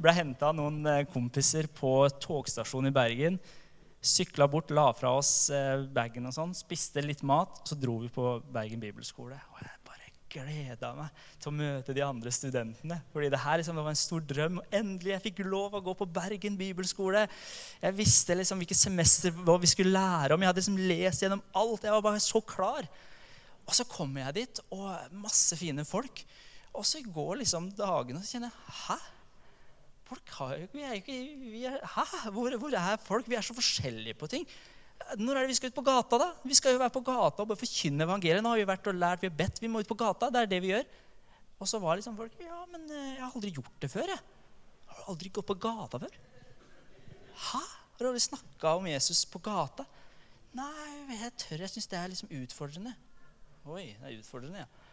Blei 0.02 0.14
henta 0.21 0.52
av 0.52 0.59
noen 0.59 0.87
eh, 0.87 1.02
kompiser 1.11 1.69
på 1.75 1.97
togstasjonen 2.23 2.93
i 2.93 2.97
Bergen. 2.97 3.40
Sykla 4.02 4.49
bort, 4.50 4.71
la 4.75 4.88
fra 4.99 5.12
oss 5.14 5.47
bagen 5.95 6.26
og 6.26 6.35
sånn, 6.35 6.57
spiste 6.59 7.05
litt 7.05 7.21
mat. 7.23 7.61
Så 7.69 7.78
dro 7.78 8.00
vi 8.02 8.11
på 8.11 8.35
Bergen 8.50 8.83
bibelskole. 8.83 9.38
Og 9.55 9.62
jeg 9.62 9.82
gleda 10.33 10.93
meg 10.97 11.23
til 11.37 11.51
å 11.51 11.55
møte 11.55 11.95
de 11.97 12.05
andre 12.05 12.33
studentene. 12.35 12.99
Fordi 13.12 13.31
det 13.33 13.41
her 13.43 13.61
liksom, 13.61 13.79
var 13.79 13.93
en 13.93 14.01
stor 14.01 14.25
drøm. 14.27 14.61
Og 14.62 14.77
endelig 14.81 15.15
jeg 15.15 15.25
fikk 15.29 15.43
lov 15.47 15.77
å 15.77 15.83
gå 15.85 15.95
på 15.99 16.09
Bergen 16.09 16.59
bibelskole. 16.59 17.27
Jeg 17.83 17.99
visste 17.99 18.37
liksom 18.39 18.62
hvilket 18.62 18.81
semester 18.81 19.35
hva 19.45 19.59
vi 19.62 19.71
skulle 19.71 19.95
lære 19.95 20.35
om. 20.35 20.43
Jeg 20.43 20.53
hadde 20.53 20.65
liksom 20.65 20.83
lest 20.91 21.25
gjennom 21.25 21.45
alt. 21.62 21.87
Jeg 21.87 21.97
var 21.97 22.07
bare 22.09 22.23
så 22.25 22.43
klar. 22.43 22.89
Og 23.62 23.77
så 23.77 23.87
kommer 23.87 24.25
jeg 24.27 24.41
dit, 24.41 24.61
og 24.75 25.17
masse 25.23 25.57
fine 25.59 25.85
folk. 25.87 26.25
Og 26.73 26.87
så 26.89 27.03
går 27.05 27.43
liksom 27.43 27.71
dagene, 27.77 28.21
og 28.21 28.27
så 28.27 28.39
kjenner 28.39 28.51
jeg 28.53 28.79
Hæ? 28.83 29.01
Folk 30.12 30.33
har 30.37 30.57
jo 30.57 30.65
ikke, 30.67 30.77
vi 30.77 30.85
er 30.85 30.99
ikke 30.99 31.19
vi 31.53 31.65
er, 31.69 31.79
Hæ? 31.95 32.31
Hvor, 32.35 32.57
hvor 32.61 32.77
er 32.77 33.01
folk? 33.05 33.29
Vi 33.29 33.37
er 33.39 33.45
så 33.45 33.57
forskjellige 33.57 34.19
på 34.19 34.29
ting. 34.33 34.49
Når 35.18 35.37
er 35.37 35.44
det 35.44 35.52
vi 35.52 35.56
skal 35.59 35.73
ut 35.73 35.76
på 35.76 35.85
gata, 35.87 36.18
da? 36.21 36.28
Vi 36.47 36.56
skal 36.59 36.75
jo 36.75 36.80
være 36.82 36.94
på 36.94 37.02
gata 37.06 37.44
og 37.44 37.52
bare 37.52 37.61
forkynne 37.61 38.06
evangeliet. 38.06 38.44
Nå 38.44 38.52
har 38.52 38.61
vi 38.61 38.68
vært 38.68 38.90
og 38.90 38.99
lært, 38.99 39.23
vi 39.25 39.30
har 39.30 39.38
bedt, 39.38 39.61
vi 39.62 39.71
må 39.71 39.82
ut 39.82 39.90
på 39.90 39.99
gata. 39.99 40.30
Det 40.32 40.42
er 40.42 40.50
det 40.50 40.61
vi 40.64 40.73
gjør. 40.73 40.85
Og 41.62 41.71
så 41.71 41.78
var 41.82 41.99
liksom 41.99 42.16
folk 42.18 42.35
Ja, 42.42 42.64
men 42.73 42.88
eh, 42.90 43.14
jeg 43.16 43.23
har 43.23 43.35
aldri 43.37 43.52
gjort 43.54 43.75
det 43.82 43.90
før, 43.92 44.11
jeg. 44.11 44.23
Har 44.92 45.00
du 45.00 45.11
aldri 45.14 45.32
gått 45.35 45.49
på 45.49 45.59
gata 45.62 46.00
før? 46.02 46.21
Hæ? 47.49 47.62
Har 47.62 48.00
du 48.02 48.09
aldri 48.11 48.25
snakka 48.25 48.76
om 48.80 48.88
Jesus 48.90 49.25
på 49.30 49.40
gata? 49.42 49.87
Nei, 50.59 51.16
jeg 51.16 51.32
tør. 51.40 51.62
Jeg 51.64 51.73
syns 51.73 51.88
det 51.88 51.99
er 52.00 52.11
liksom 52.12 52.32
utfordrende. 52.42 52.94
Oi, 53.62 53.92
det 53.94 54.09
er 54.09 54.16
utfordrende, 54.18 54.64
ja. 54.64 54.88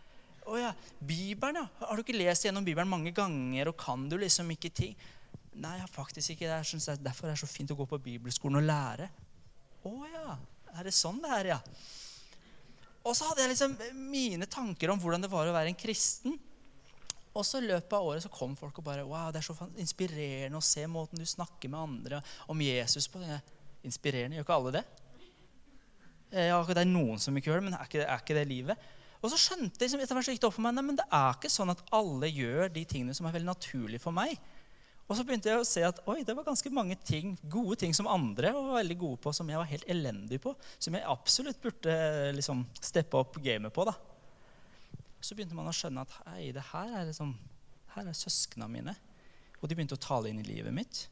Å 0.49 0.59
ja. 0.59 0.73
Bibelen, 0.99 1.63
ja. 1.63 1.87
Har 1.89 1.97
du 1.97 2.03
ikke 2.05 2.17
lest 2.17 2.45
gjennom 2.45 2.65
Bibelen 2.65 2.89
mange 2.89 3.11
ganger, 3.15 3.71
og 3.71 3.79
kan 3.81 4.05
du 4.09 4.15
liksom 4.21 4.49
ikke 4.53 4.71
ting? 4.73 4.93
Nei, 5.59 5.73
jeg 5.75 5.83
har 5.83 5.91
faktisk 5.91 6.35
ikke 6.35 6.45
det. 6.45 6.59
Jeg 6.61 6.69
synes 6.71 6.87
det 6.87 6.93
er 6.95 7.07
Derfor 7.09 7.31
er 7.31 7.39
så 7.39 7.49
fint 7.49 7.73
å 7.73 7.77
gå 7.79 7.87
på 7.89 7.99
bibelskolen 8.05 8.61
og 8.61 8.69
lære. 8.69 9.09
Å 9.87 9.95
ja. 10.11 10.35
Er 10.75 10.85
det 10.85 10.93
sånn 10.95 11.21
det 11.23 11.31
er, 11.39 11.53
ja? 11.55 11.59
Og 13.07 13.15
så 13.15 13.29
hadde 13.29 13.45
jeg 13.45 13.53
liksom 13.53 13.75
mine 14.11 14.47
tanker 14.49 14.91
om 14.91 14.99
hvordan 15.01 15.23
det 15.23 15.31
var 15.31 15.47
å 15.47 15.55
være 15.55 15.71
en 15.71 15.79
kristen. 15.79 16.35
Og 17.29 17.45
så 17.45 17.61
i 17.61 17.67
løpet 17.69 17.93
av 17.95 18.05
året 18.05 18.25
så 18.25 18.31
kom 18.33 18.55
folk 18.59 18.81
og 18.81 18.85
bare 18.85 19.05
Wow, 19.07 19.29
det 19.31 19.39
er 19.41 19.47
så 19.47 19.55
inspirerende 19.79 20.59
å 20.59 20.65
se 20.65 20.83
måten 20.89 21.21
du 21.21 21.25
snakker 21.29 21.71
med 21.71 21.79
andre 21.79 22.21
om 22.51 22.61
Jesus 22.63 23.07
på. 23.11 23.21
Inspirerende. 23.87 24.35
Gjør 24.35 24.47
ikke 24.47 24.57
alle 24.59 24.75
det? 24.75 24.85
Ja, 26.49 26.59
det 26.61 26.81
er 26.83 26.89
noen 26.89 27.21
som 27.21 27.37
ikke 27.37 27.49
gjør 27.49 27.61
det, 27.61 27.67
men 27.69 27.77
er 27.77 27.87
ikke, 27.87 28.03
er 28.03 28.21
ikke 28.21 28.35
det 28.37 28.47
livet? 28.49 28.89
Og 29.19 29.31
så 29.31 29.39
skjønte 29.39 29.79
jeg 29.79 29.87
liksom, 29.87 30.03
etter 30.03 30.15
hvert 30.15 30.27
så 30.27 30.33
gikk 30.35 30.43
det 30.43 30.47
opp 30.49 30.55
for 30.55 30.63
meg, 30.63 30.75
nei, 30.77 30.83
men 30.85 30.99
det 30.99 31.05
er 31.15 31.33
ikke 31.35 31.51
sånn 31.51 31.73
at 31.73 31.81
alle 31.95 32.29
gjør 32.29 32.69
de 32.75 32.83
tingene 32.87 33.15
som 33.17 33.27
er 33.27 33.33
veldig 33.35 33.49
naturlige 33.49 34.03
for 34.03 34.15
meg. 34.15 34.35
Og 35.09 35.17
så 35.17 35.25
begynte 35.25 35.49
jeg 35.49 35.57
å 35.57 35.65
se 35.65 35.81
at 35.81 35.99
oi, 36.11 36.19
det 36.21 36.35
var 36.37 36.45
ganske 36.45 36.69
mange 36.69 36.93
ting, 37.01 37.33
gode 37.49 37.79
ting 37.81 37.95
som 37.97 38.07
andre 38.11 38.51
var 38.53 38.75
veldig 38.77 38.97
gode 39.01 39.17
på, 39.23 39.33
som 39.33 39.47
jeg 39.49 39.57
var 39.57 39.69
helt 39.71 39.87
elendig 39.89 40.37
på. 40.43 40.53
Som 40.77 40.93
jeg 40.93 41.07
absolutt 41.09 41.61
burde 41.63 41.95
liksom 42.37 42.61
steppe 42.77 43.17
opp 43.17 43.39
gamet 43.41 43.73
på. 43.73 43.87
da. 43.89 43.95
Så 45.17 45.33
begynte 45.33 45.57
man 45.57 45.69
å 45.69 45.73
skjønne 45.73 46.05
at 46.05 46.13
hei, 46.27 46.51
det 46.53 46.63
her 46.69 46.93
er, 46.93 47.07
liksom, 47.09 47.33
her 47.95 48.11
er 48.11 48.19
søsknene 48.19 48.69
mine. 48.69 48.93
Og 49.59 49.65
de 49.65 49.79
begynte 49.79 49.97
å 49.97 50.03
tale 50.03 50.29
inn 50.29 50.43
i 50.43 50.45
livet 50.45 50.77
mitt. 50.77 51.07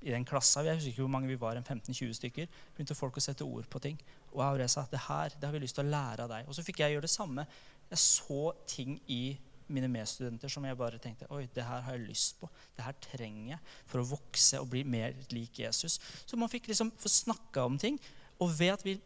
I 0.00 0.14
den 0.14 0.24
klassa, 0.24 0.62
jeg 0.64 0.78
husker 0.78 0.94
ikke 0.94 1.04
hvor 1.04 1.12
mange 1.12 1.28
vi 1.28 1.36
var, 1.38 1.58
15-20 1.60 2.16
stykker, 2.16 2.48
begynte 2.74 2.96
folk 2.96 3.18
å 3.18 3.22
sette 3.22 3.44
ord 3.44 3.68
på 3.68 3.82
ting. 3.82 4.00
Og 4.32 4.40
jeg 4.62 4.72
sa 4.72 4.86
det 4.88 5.04
her 5.04 5.36
det 5.36 5.44
har 5.44 5.52
vi 5.52 5.60
lyst 5.66 5.76
til 5.76 5.84
å 5.84 5.92
lære 5.92 6.24
av 6.24 6.32
deg. 6.32 6.48
Og 6.48 6.56
så 6.56 6.64
fikk 6.64 6.80
jeg 6.80 6.96
gjøre 6.96 7.04
det 7.04 7.12
samme. 7.12 7.44
Jeg 7.90 8.00
så 8.00 8.40
ting 8.70 8.96
i 9.04 9.36
mine 9.72 9.90
medstudenter 9.92 10.52
som 10.52 10.64
jeg 10.66 10.78
bare 10.78 11.00
tenkte 11.02 11.28
oi, 11.34 11.44
det 11.54 11.64
her 11.66 11.84
har 11.86 11.96
jeg 11.96 12.08
lyst 12.08 12.38
på. 12.40 12.48
Det 12.76 12.84
her 12.86 12.96
trenger 13.04 13.54
jeg 13.54 13.60
for 13.90 14.02
å 14.02 14.08
vokse 14.14 14.60
og 14.62 14.70
bli 14.72 14.84
mer 14.88 15.16
lik 15.34 15.60
Jesus. 15.64 15.98
Så 16.24 16.38
man 16.40 16.50
fikk 16.52 16.70
liksom 16.70 16.92
få 16.98 17.12
snakka 17.12 17.66
om 17.68 17.78
ting. 17.80 18.00
Og 18.42 18.52
ved 18.54 18.74
at 18.74 18.84
vi 18.86 18.98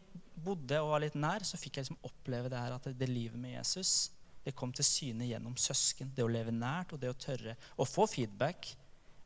bodde 0.43 0.79
og 0.81 0.93
var 0.93 1.03
litt 1.03 1.17
nær, 1.17 1.45
så 1.45 1.59
fikk 1.59 1.77
jeg 1.77 1.87
liksom 1.87 2.09
oppleve 2.09 2.51
det 2.51 2.59
her 2.59 2.75
at 2.75 2.89
det, 2.89 2.97
det 2.99 3.09
livet 3.11 3.39
med 3.39 3.57
Jesus 3.57 4.11
det 4.43 4.55
kom 4.59 4.73
til 4.75 4.85
syne 4.85 5.27
gjennom 5.27 5.55
søsken. 5.59 6.11
Det 6.15 6.23
å 6.23 6.31
leve 6.31 6.51
nært 6.51 6.93
og 6.93 7.01
det 7.01 7.11
å 7.11 7.17
tørre 7.19 7.55
å 7.79 7.87
få 7.87 8.07
feedback 8.11 8.73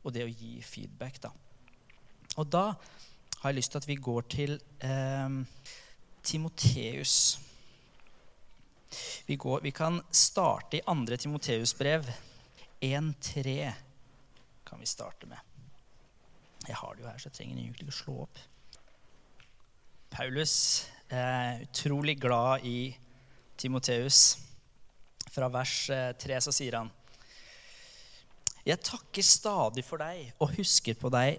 og 0.04 0.14
det 0.14 0.24
å 0.24 0.30
gi 0.30 0.60
feedback. 0.62 1.18
da. 1.22 1.32
Og 2.38 2.46
da 2.46 2.70
har 3.40 3.50
jeg 3.50 3.58
lyst 3.58 3.74
til 3.74 3.82
at 3.82 3.88
vi 3.88 3.98
går 3.98 4.28
til 4.30 4.54
eh, 4.78 5.38
Timoteus. 6.22 7.38
Vi, 9.26 9.36
går, 9.36 9.60
vi, 9.60 9.70
kan 9.70 10.00
starte 10.10 10.78
i 10.78 10.84
andre 10.86 11.16
Timoteus 11.16 11.74
brev. 11.78 12.06
1.3 12.80 13.72
kan 14.64 14.80
vi 14.80 14.86
starte 14.86 15.26
med. 15.26 15.38
Jeg 16.66 16.76
har 16.76 16.94
det 16.94 17.02
jo 17.02 17.08
her, 17.08 17.18
så 17.18 17.28
jeg 17.28 17.36
trenger 17.38 17.58
egentlig 17.58 17.88
ikke 17.88 17.94
å 17.94 17.98
slå 17.98 18.16
opp. 18.26 18.40
Paulus 20.12 20.54
er 21.08 21.64
utrolig 21.64 22.18
glad 22.20 22.64
i 22.68 22.92
Timoteus. 23.56 24.38
Fra 25.28 25.48
vers 25.52 25.74
3 25.88 26.34
eh, 26.34 26.40
så 26.40 26.52
sier 26.54 26.78
han 26.78 26.88
Jeg 28.64 28.80
takker 28.84 29.24
stadig 29.24 29.84
for 29.84 30.00
deg 30.00 30.32
og 30.40 30.54
husker 30.56 30.96
på 30.98 31.10
deg 31.12 31.36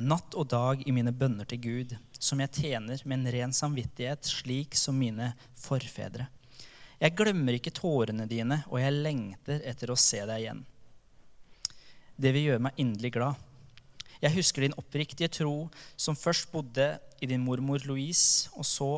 natt 0.00 0.36
og 0.38 0.48
dag 0.48 0.82
i 0.88 0.92
mine 0.96 1.12
bønner 1.12 1.48
til 1.48 1.60
Gud, 1.60 1.96
som 2.16 2.40
jeg 2.40 2.52
tjener 2.56 3.02
med 3.04 3.18
en 3.18 3.32
ren 3.34 3.52
samvittighet, 3.52 4.24
slik 4.24 4.76
som 4.78 4.96
mine 4.96 5.32
forfedre. 5.60 6.28
Jeg 7.00 7.16
glemmer 7.16 7.56
ikke 7.56 7.72
tårene 7.72 8.26
dine, 8.28 8.60
og 8.68 8.80
jeg 8.82 8.96
lengter 8.96 9.62
etter 9.64 9.92
å 9.92 9.98
se 9.98 10.20
deg 10.28 10.42
igjen. 10.42 10.60
Det 12.20 12.32
vil 12.36 12.50
gjøre 12.50 12.64
meg 12.66 12.82
inderlig 12.82 13.14
glad. 13.14 13.46
Jeg 14.20 14.34
husker 14.34 14.66
din 14.66 14.76
oppriktige 14.76 15.30
tro, 15.32 15.70
som 15.96 16.18
først 16.18 16.50
bodde 16.52 16.90
i 17.24 17.28
din 17.30 17.40
mormor 17.40 17.80
Louise, 17.88 18.50
og, 18.52 18.66
så, 18.68 18.90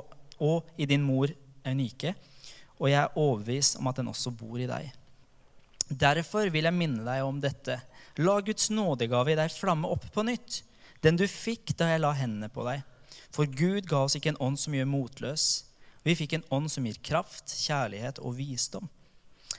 og 0.42 0.73
i 0.75 0.88
din 0.90 1.04
mor 1.06 1.30
Eunike, 1.62 2.16
og 2.80 2.90
jeg 2.90 2.99
er 2.99 3.14
overbevist 3.23 3.78
om 3.78 3.87
at 3.87 4.00
den 4.00 4.11
også 4.11 4.35
bor 4.35 4.59
i 4.59 4.66
deg. 4.66 4.90
Derfor 5.87 6.50
vil 6.50 6.66
jeg 6.66 6.75
minne 6.75 7.06
deg 7.06 7.23
om 7.23 7.38
dette. 7.38 7.78
La 8.18 8.35
Guds 8.42 8.66
nådegave 8.75 9.35
i 9.35 9.38
deg 9.38 9.54
flamme 9.54 9.90
opp 9.92 10.09
på 10.11 10.26
nytt 10.26 10.62
den 11.02 11.18
du 11.18 11.25
fikk 11.26 11.75
da 11.78 11.88
jeg 11.90 12.02
la 12.02 12.12
hendene 12.14 12.49
på 12.52 12.64
deg. 12.66 12.82
For 13.35 13.49
Gud 13.49 13.88
ga 13.90 14.04
oss 14.06 14.14
ikke 14.18 14.32
en 14.32 14.42
ånd 14.44 14.61
som 14.61 14.75
gjør 14.76 14.88
motløs. 14.90 15.47
Vi 16.02 16.16
fikk 16.18 16.35
en 16.35 16.49
ånd 16.50 16.71
som 16.73 16.87
gir 16.87 16.99
kraft, 17.04 17.52
kjærlighet 17.62 18.18
og 18.23 18.35
visdom. 18.38 18.88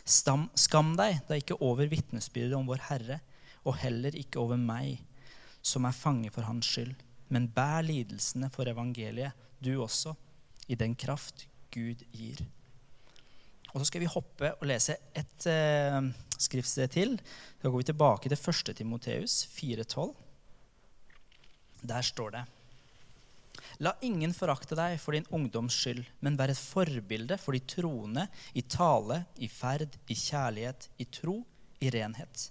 Stam, 0.04 0.50
skam 0.60 0.92
deg 1.00 1.22
da 1.30 1.38
ikke 1.40 1.60
over 1.64 1.88
vitnesbyrdet 1.88 2.58
om 2.58 2.68
vår 2.68 2.84
Herre, 2.90 3.20
og 3.64 3.78
heller 3.80 4.16
ikke 4.20 4.42
over 4.42 4.60
meg, 4.60 5.00
som 5.64 5.88
er 5.88 5.96
fange 5.96 6.32
for 6.36 6.44
Hans 6.44 6.68
skyld. 6.68 6.98
Men 7.32 7.48
bær 7.56 7.86
lidelsene 7.88 8.50
for 8.52 8.68
evangeliet, 8.68 9.32
du 9.64 9.78
også, 9.80 10.12
i 10.68 10.76
den 10.76 10.96
kraft 11.00 11.46
Gud 11.72 12.04
gir. 12.12 12.44
Og 13.74 13.80
Så 13.80 13.88
skal 13.90 14.04
vi 14.04 14.12
hoppe 14.12 14.52
og 14.54 14.68
lese 14.70 14.98
et 15.18 15.48
eh, 15.50 16.02
skriftsted 16.38 16.92
til. 16.94 17.16
Da 17.62 17.72
går 17.72 17.80
vi 17.80 17.88
tilbake 17.90 18.30
til 18.30 18.38
1. 18.38 18.76
Timoteus 18.78 19.48
4,12. 19.56 20.12
Der 21.82 22.02
står 22.02 22.36
det 22.36 22.44
La 23.84 23.94
ingen 24.06 24.34
forakte 24.36 24.78
deg 24.78 25.00
for 25.02 25.16
din 25.16 25.28
ungdoms 25.34 25.76
skyld, 25.78 26.04
men 26.22 26.38
vær 26.40 26.52
et 26.54 26.60
forbilde 26.60 27.38
for 27.42 27.56
de 27.56 27.62
troende 27.76 28.28
i 28.58 28.64
tale, 28.66 29.24
i 29.38 29.50
ferd, 29.50 29.98
i 30.10 30.18
kjærlighet, 30.18 30.90
i 31.02 31.08
tro, 31.10 31.40
i 31.84 31.92
renhet. 31.94 32.50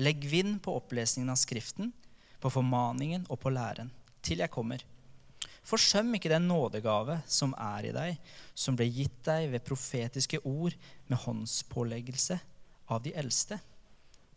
Legg 0.00 0.24
vind 0.30 0.60
på 0.64 0.76
opplesningen 0.78 1.32
av 1.32 1.40
Skriften, 1.40 1.92
på 2.40 2.52
formaningen 2.52 3.26
og 3.28 3.40
på 3.42 3.52
læren, 3.52 3.90
til 4.24 4.40
jeg 4.40 4.52
kommer. 4.52 4.84
Forsøm 5.66 6.14
ikke 6.16 6.32
den 6.32 6.48
nådegave 6.48 7.18
som 7.28 7.52
er 7.60 7.90
i 7.90 7.94
deg, 7.94 8.16
som 8.56 8.76
ble 8.78 8.88
gitt 8.88 9.18
deg 9.26 9.50
ved 9.52 9.66
profetiske 9.66 10.40
ord 10.48 10.76
med 11.10 11.20
håndspåleggelse 11.20 12.38
av 12.90 13.02
de 13.04 13.12
eldste. 13.18 13.60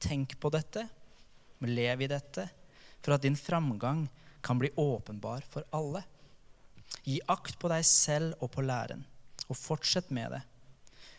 Tenk 0.03 0.35
på 0.39 0.51
dette, 0.53 0.83
lev 1.63 2.03
i 2.03 2.11
dette, 2.11 2.43
for 3.03 3.15
at 3.15 3.23
din 3.23 3.39
framgang 3.39 4.03
kan 4.43 4.59
bli 4.59 4.71
åpenbar 4.79 5.45
for 5.49 5.65
alle. 5.75 6.03
Gi 7.07 7.19
akt 7.31 7.57
på 7.59 7.71
deg 7.71 7.85
selv 7.87 8.37
og 8.43 8.51
på 8.53 8.63
læren, 8.65 9.05
og 9.47 9.57
fortsett 9.57 10.11
med 10.13 10.35
det. 10.35 10.43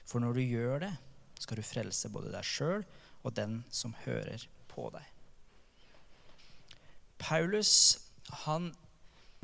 For 0.05 0.21
når 0.21 0.37
du 0.37 0.45
gjør 0.45 0.85
det, 0.85 0.93
skal 1.41 1.59
du 1.59 1.67
frelse 1.67 2.11
både 2.13 2.33
deg 2.33 2.47
sjøl 2.47 2.85
og 3.25 3.35
den 3.37 3.63
som 3.73 3.97
hører 4.05 4.45
på 4.71 4.87
deg. 4.95 5.05
Paulus 7.21 7.75
han 8.45 8.71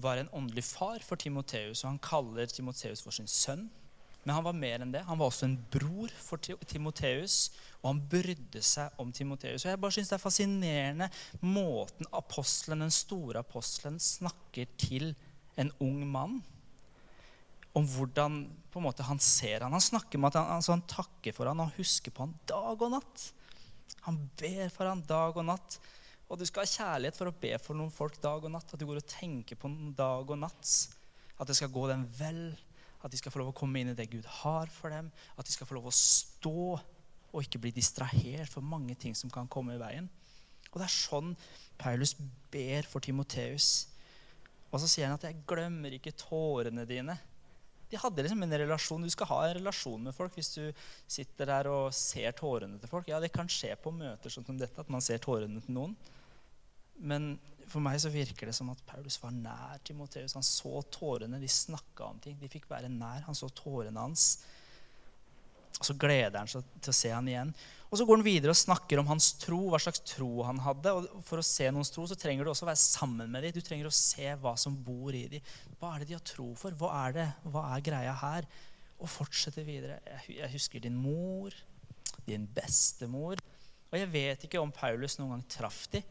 var 0.01 0.21
en 0.21 0.31
åndelig 0.37 0.65
far 0.65 1.03
for 1.05 1.21
Timoteus, 1.21 1.83
og 1.85 1.91
han 1.91 2.03
kaller 2.03 2.49
Timoteus 2.49 3.03
for 3.05 3.15
sin 3.15 3.29
sønn. 3.29 3.69
Men 4.25 4.37
han 4.37 4.45
var 4.45 4.57
mer 4.57 4.83
enn 4.85 4.93
det. 4.93 5.03
Han 5.09 5.19
var 5.21 5.31
også 5.31 5.47
en 5.49 5.57
bror 5.73 6.13
for 6.21 6.41
Timoteus, 6.69 7.51
og 7.81 7.95
han 7.95 8.03
brydde 8.13 8.61
seg 8.65 9.01
om 9.01 9.13
Timoteus. 9.17 9.65
Og 9.65 9.71
jeg 9.73 9.81
bare 9.81 9.97
synes 9.97 10.11
Det 10.13 10.17
er 10.19 10.25
fascinerende 10.25 11.11
måten 11.41 12.09
apostelen, 12.13 12.85
den 12.85 12.93
store 12.95 13.41
apostelen 13.41 13.99
snakker 14.01 14.69
til 14.81 15.15
en 15.57 15.73
ung 15.81 16.03
mann. 16.09 16.41
Om 17.73 17.87
hvordan 17.87 18.43
på 18.71 18.81
en 18.81 18.87
måte 18.87 19.07
han 19.07 19.19
ser 19.23 19.65
han. 19.65 19.73
Han 19.73 19.83
snakker 19.83 20.19
med 20.19 20.35
at 20.35 20.43
han, 20.43 20.57
altså 20.59 20.75
han 20.75 20.87
takker 20.91 21.35
for 21.35 21.49
han 21.49 21.63
og 21.63 21.73
husker 21.79 22.13
på 22.15 22.27
han 22.27 22.37
dag 22.51 22.83
og 22.83 22.93
natt. 22.93 23.31
Han 24.07 24.19
ber 24.39 24.69
for 24.75 24.91
han 24.91 25.03
dag 25.07 25.37
og 25.37 25.47
natt. 25.49 25.81
Og 26.31 26.39
du 26.39 26.45
skal 26.47 26.63
ha 26.63 26.71
kjærlighet 26.71 27.17
for 27.19 27.31
å 27.31 27.37
be 27.43 27.57
for 27.59 27.79
noen 27.79 27.93
folk 27.95 28.21
dag 28.23 28.45
og 28.45 28.53
natt. 28.53 28.71
At 28.71 28.79
du 28.79 28.87
går 28.87 29.01
og 29.01 29.11
tenker 29.11 29.59
på 29.59 29.71
noen 29.71 29.95
dag 29.99 30.29
og 30.29 30.39
natt. 30.39 30.75
At 31.41 31.51
det 31.51 31.57
skal 31.59 31.73
gå 31.75 31.87
dem 31.91 32.05
vel. 32.21 32.43
At 33.01 33.13
de 33.13 33.21
skal 33.21 33.33
få 33.33 33.41
lov 33.41 33.53
å 33.53 33.57
komme 33.57 33.81
inn 33.81 33.93
i 33.93 33.97
det 33.97 34.11
Gud 34.13 34.27
har 34.43 34.71
for 34.73 34.93
dem. 34.93 35.11
At 35.41 35.49
de 35.49 35.55
skal 35.55 35.69
få 35.69 35.79
lov 35.79 35.89
å 35.89 35.95
stå 35.95 36.79
og 37.31 37.45
ikke 37.45 37.61
bli 37.63 37.73
distrahert 37.75 38.51
for 38.51 38.65
mange 38.65 38.97
ting 38.99 39.15
som 39.17 39.31
kan 39.33 39.49
komme 39.49 39.77
i 39.77 39.81
veien. 39.81 40.09
Og 40.71 40.79
Det 40.79 40.87
er 40.87 40.95
sånn 40.95 41.33
Paulus 41.81 42.15
ber 42.53 42.87
for 42.91 43.03
Timoteus. 43.03 43.89
Og 44.71 44.79
så 44.83 44.89
sier 44.89 45.07
han 45.09 45.17
at 45.19 45.25
'jeg 45.25 45.47
glemmer 45.47 45.91
ikke 45.91 46.15
tårene 46.15 46.87
dine'. 46.87 47.19
De 47.91 47.99
hadde 47.99 48.23
liksom 48.23 48.43
en 48.43 48.59
relasjon. 48.63 49.03
Du 49.03 49.11
skal 49.11 49.27
ha 49.27 49.39
en 49.47 49.57
relasjon 49.59 50.03
med 50.03 50.15
folk 50.15 50.35
hvis 50.35 50.55
du 50.55 50.73
sitter 51.09 51.47
der 51.47 51.67
og 51.67 51.95
ser 51.95 52.31
tårene 52.39 52.79
til 52.79 52.89
folk. 52.89 53.09
Ja, 53.09 53.19
det 53.19 53.33
kan 53.33 53.51
skje 53.51 53.75
på 53.83 53.91
møter 53.91 54.31
sånn 54.31 54.47
som 54.47 54.59
dette, 54.59 54.79
at 54.79 54.89
man 54.89 55.01
ser 55.01 55.19
tårene 55.19 55.61
til 55.65 55.75
noen. 55.75 55.97
Men 57.01 57.41
for 57.71 57.83
meg 57.85 57.99
så 58.03 58.11
virker 58.13 58.51
det 58.51 58.55
som 58.57 58.71
at 58.73 58.81
Paulus 58.89 59.19
var 59.23 59.35
nær 59.35 59.81
Timoteus. 59.87 60.37
Han 60.37 60.47
så 60.47 60.81
tårene, 60.93 61.41
de 61.41 61.51
snakka 61.51 62.09
om 62.11 62.19
ting. 62.23 62.39
De 62.41 62.51
fikk 62.51 62.69
være 62.71 62.91
nær. 62.93 63.25
Han 63.27 63.39
så 63.39 63.51
tårene 63.55 64.03
hans. 64.03 64.41
Og 65.81 65.87
så 65.89 65.97
gleder 65.97 66.37
han 66.37 66.51
seg 66.51 66.67
til 66.83 66.93
å 66.93 66.97
se 66.97 67.13
han 67.15 67.29
igjen. 67.31 67.53
Og 67.91 67.99
så 67.99 68.05
går 68.07 68.21
han 68.21 68.27
videre 68.27 68.53
og 68.53 68.59
snakker 68.59 69.01
om 69.01 69.09
hans 69.11 69.33
tro, 69.41 69.59
hva 69.73 69.81
slags 69.83 70.03
tro 70.07 70.45
han 70.47 70.61
hadde. 70.63 70.93
Og 70.93 71.23
For 71.27 71.41
å 71.41 71.47
se 71.47 71.71
noens 71.73 71.91
tro 71.95 72.05
så 72.07 72.19
trenger 72.19 72.45
du 72.47 72.53
også 72.53 72.67
å 72.67 72.71
være 72.71 72.83
sammen 72.83 73.33
med 73.33 73.47
dem. 73.47 73.55
Du 73.57 73.65
trenger 73.65 73.89
å 73.89 73.95
se 73.95 74.29
hva 74.43 74.53
som 74.61 74.77
bor 74.87 75.17
i 75.17 75.25
dem. 75.33 75.55
Hva 75.81 75.95
er 75.95 76.03
det 76.03 76.11
de 76.11 76.19
har 76.19 76.27
tro 76.27 76.51
for? 76.59 76.77
Hva 76.77 76.93
er 77.07 77.17
det? 77.17 77.29
Hva 77.51 77.65
er 77.73 77.87
greia 77.87 78.15
her? 78.23 78.51
Og 79.01 79.09
fortsette 79.09 79.65
videre. 79.67 79.99
Jeg 80.29 80.53
husker 80.53 80.85
din 80.85 80.99
mor, 81.01 81.57
din 82.27 82.45
bestemor. 82.55 83.41
Og 83.91 83.99
jeg 83.99 84.11
vet 84.13 84.47
ikke 84.47 84.61
om 84.63 84.71
Paulus 84.75 85.17
noen 85.19 85.35
gang 85.35 85.47
traff 85.51 85.87
dem, 85.91 86.05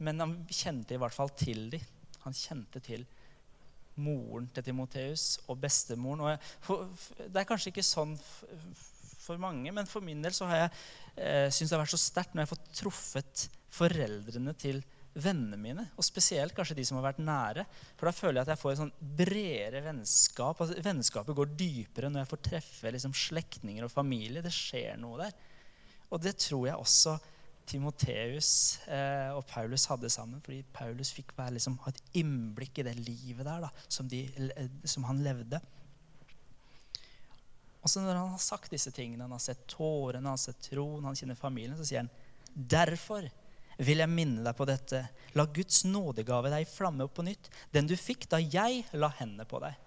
men 0.00 0.22
han 0.22 0.36
kjente 0.48 0.96
i 0.96 1.00
hvert 1.00 1.16
fall 1.16 1.32
til 1.38 1.68
dem. 1.72 1.88
Han 2.24 2.36
kjente 2.36 2.82
til 2.84 3.06
moren 4.00 4.46
til 4.54 4.64
Timoteus 4.64 5.34
og 5.48 5.60
bestemoren. 5.60 6.24
Og 6.24 6.32
jeg, 6.32 6.40
for, 6.64 6.86
det 7.20 7.42
er 7.42 7.48
kanskje 7.48 7.72
ikke 7.72 7.86
sånn 7.86 8.14
for 9.20 9.40
mange, 9.40 9.72
men 9.74 9.88
for 9.88 10.04
min 10.04 10.22
del 10.24 10.34
så 10.34 10.48
har 10.50 10.64
jeg 10.64 10.70
eh, 11.16 11.48
syntes 11.52 11.68
det 11.68 11.76
har 11.76 11.84
vært 11.84 11.94
så 11.94 12.00
sterkt 12.00 12.34
når 12.34 12.42
jeg 12.42 12.48
har 12.48 12.54
fått 12.54 12.72
truffet 12.80 13.44
foreldrene 13.70 14.54
til 14.58 14.80
vennene 15.20 15.58
mine, 15.58 15.84
og 15.98 16.06
spesielt 16.06 16.54
kanskje 16.54 16.76
de 16.78 16.84
som 16.86 17.00
har 17.00 17.08
vært 17.08 17.22
nære. 17.22 17.64
For 17.98 18.08
da 18.08 18.14
føler 18.14 18.38
jeg 18.38 18.46
at 18.46 18.52
jeg 18.54 18.60
får 18.60 18.72
et 18.72 18.80
sånn 18.80 18.92
bredere 19.20 19.82
vennskap. 19.84 20.62
Altså, 20.62 20.78
vennskapet 20.86 21.36
går 21.36 21.54
dypere 21.58 22.10
når 22.10 22.22
jeg 22.22 22.30
får 22.30 22.42
treffe 22.46 22.92
liksom, 22.94 23.16
slektninger 23.26 23.86
og 23.86 23.92
familie. 23.92 24.44
Det 24.44 24.54
skjer 24.54 25.00
noe 25.02 25.18
der. 25.24 25.34
Og 26.10 26.22
det 26.22 26.36
tror 26.42 26.68
jeg 26.68 26.78
også 26.78 27.16
Timoteus 27.70 28.52
eh, 28.90 29.30
og 29.34 29.44
Paulus 29.48 29.86
hadde 29.90 30.10
sammen. 30.12 30.42
Fordi 30.44 30.60
Paulus 30.74 31.12
fikk 31.14 31.34
være, 31.38 31.56
liksom, 31.58 31.78
ha 31.84 31.92
et 31.92 32.16
innblikk 32.20 32.80
i 32.80 32.86
det 32.86 32.96
livet 32.98 33.46
der 33.46 33.66
da, 33.66 33.70
som, 33.86 34.08
de, 34.10 34.24
som 34.84 35.06
han 35.08 35.22
levde. 35.24 35.60
Og 37.80 37.88
så 37.88 38.02
når 38.02 38.18
han 38.18 38.34
har 38.34 38.42
sagt 38.44 38.72
disse 38.74 38.92
tingene, 38.92 39.24
han 39.24 39.36
har 39.36 39.42
sett 39.42 39.62
tårene, 39.70 40.24
han 40.26 40.34
har 40.34 40.42
sett 40.42 40.60
troen, 40.68 41.06
han 41.06 41.16
kjenner 41.16 41.38
familien, 41.38 41.78
så 41.78 41.86
sier 41.86 42.04
han 42.04 42.12
derfor 42.50 43.28
vil 43.80 44.02
jeg 44.02 44.12
minne 44.12 44.44
deg 44.44 44.56
på 44.56 44.66
dette. 44.68 45.04
La 45.38 45.46
Guds 45.48 45.84
nådegave 45.88 46.50
deg 46.52 46.68
flamme 46.68 47.06
opp 47.06 47.14
på 47.16 47.24
nytt, 47.24 47.48
den 47.72 47.88
du 47.88 47.96
fikk 47.96 48.28
da 48.32 48.40
jeg 48.42 48.84
la 48.92 49.08
hendene 49.20 49.46
på 49.48 49.62
deg. 49.62 49.78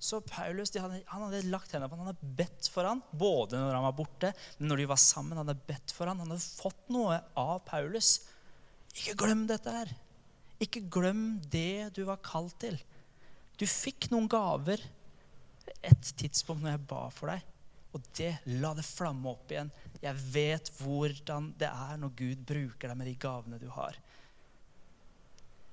Så 0.00 0.22
Paulus 0.24 0.72
hadde, 0.72 1.02
han 1.06 1.24
hadde 1.26 1.42
lagt 1.52 1.74
hendene 1.74 1.90
på 1.92 1.98
han, 2.00 2.08
hadde 2.08 2.34
bedt 2.38 2.70
for 2.72 2.88
han, 2.88 3.02
både 3.12 3.58
når 3.60 3.74
han 3.76 3.84
var 3.84 3.96
borte, 3.98 4.30
men 4.58 4.72
når 4.72 4.80
de 4.80 4.86
var 4.94 5.00
sammen. 5.02 5.36
Han 5.36 5.44
hadde 5.44 5.66
bedt 5.68 5.92
for 5.92 6.08
han, 6.08 6.22
han 6.22 6.32
hadde 6.32 6.46
fått 6.62 6.86
noe 6.92 7.18
av 7.38 7.58
Paulus. 7.66 8.14
Ikke 8.96 9.18
glem 9.20 9.44
dette 9.50 9.74
her. 9.74 9.92
Ikke 10.60 10.82
glem 10.92 11.24
det 11.52 11.92
du 11.96 12.02
var 12.08 12.22
kalt 12.24 12.56
til. 12.64 12.80
Du 13.60 13.66
fikk 13.68 14.08
noen 14.12 14.28
gaver 14.30 14.80
et 15.84 16.12
tidspunkt 16.16 16.64
når 16.64 16.78
jeg 16.78 16.86
ba 16.88 17.02
for 17.12 17.32
deg. 17.32 17.44
Og 17.90 18.04
det, 18.16 18.30
la 18.62 18.70
det 18.78 18.86
flamme 18.86 19.32
opp 19.34 19.50
igjen. 19.52 19.70
Jeg 20.00 20.16
vet 20.32 20.70
hvordan 20.80 21.50
det 21.60 21.68
er 21.68 22.00
når 22.00 22.14
Gud 22.16 22.46
bruker 22.48 22.88
deg 22.88 22.98
med 23.00 23.10
de 23.10 23.16
gavene 23.20 23.60
du 23.60 23.68
har. 23.74 23.98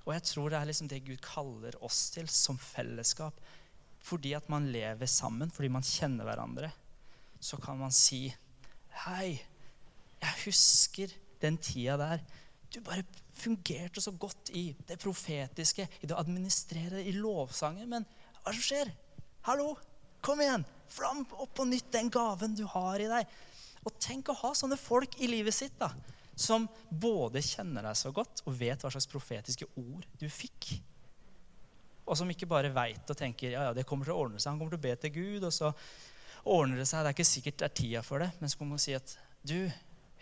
Og 0.08 0.14
jeg 0.16 0.24
tror 0.24 0.52
det 0.52 0.60
er 0.60 0.70
liksom 0.70 0.90
det 0.92 1.04
Gud 1.06 1.20
kaller 1.24 1.76
oss 1.84 2.08
til 2.16 2.28
som 2.32 2.60
fellesskap. 2.60 3.40
Fordi 4.08 4.34
at 4.38 4.48
man 4.52 4.70
lever 4.72 5.10
sammen, 5.12 5.52
fordi 5.52 5.70
man 5.74 5.86
kjenner 5.86 6.28
hverandre, 6.28 6.72
så 7.40 7.60
kan 7.62 7.80
man 7.80 7.94
si 7.94 8.28
Hei, 9.04 9.36
jeg 10.18 10.38
husker 10.46 11.12
den 11.42 11.60
tida 11.62 11.98
der. 12.00 12.24
Du 12.74 12.80
bare 12.82 13.04
fungerte 13.38 14.02
så 14.02 14.12
godt 14.12 14.50
i 14.58 14.72
det 14.88 14.98
profetiske, 15.00 15.86
i 16.02 16.08
det 16.08 16.16
å 16.16 16.22
administrere, 16.24 17.04
i 17.04 17.14
lovsangen. 17.16 17.86
Men 17.92 18.08
hva 18.42 18.54
som 18.56 18.64
skjer? 18.64 18.90
Hallo, 19.48 19.76
kom 20.26 20.42
igjen! 20.44 20.66
Flam 20.92 21.26
opp 21.36 21.54
på 21.60 21.68
nytt 21.68 21.92
den 21.94 22.10
gaven 22.12 22.56
du 22.58 22.64
har 22.72 23.04
i 23.04 23.10
deg. 23.12 23.38
Og 23.86 23.96
tenk 24.04 24.32
å 24.32 24.40
ha 24.42 24.54
sånne 24.56 24.80
folk 24.80 25.20
i 25.22 25.30
livet 25.30 25.56
sitt 25.56 25.76
da, 25.80 25.92
som 26.36 26.68
både 26.90 27.44
kjenner 27.44 27.86
deg 27.88 27.98
så 28.00 28.12
godt 28.16 28.44
og 28.46 28.56
vet 28.60 28.84
hva 28.84 28.92
slags 28.94 29.10
profetiske 29.12 29.68
ord 29.78 30.08
du 30.20 30.28
fikk. 30.32 30.74
Og 32.08 32.18
som 32.18 32.30
ikke 32.32 32.48
bare 32.50 32.72
veit 32.74 33.10
og 33.12 33.20
tenker 33.20 33.52
ja, 33.52 33.68
ja, 33.68 33.76
det 33.76 33.86
kommer 33.88 34.08
til 34.08 34.16
å 34.16 34.22
ordne 34.24 34.40
seg. 34.40 34.54
Han 34.54 34.62
kommer 34.62 34.76
til 34.76 34.80
å 34.80 34.88
be 34.88 34.96
til 35.02 35.14
Gud, 35.18 35.48
og 35.48 35.54
så 35.54 35.72
ordner 36.48 36.82
det 36.82 36.88
seg. 36.88 37.04
Det 37.04 37.12
er 37.12 37.18
ikke 37.18 37.28
sikkert 37.28 37.60
det 37.60 37.68
er 37.68 37.78
tida 37.82 38.04
for 38.06 38.24
det, 38.24 38.30
men 38.40 38.52
så 38.52 38.60
kommer 38.60 38.78
man 38.78 38.84
si 38.84 38.96
at 38.96 39.16
du, 39.48 39.58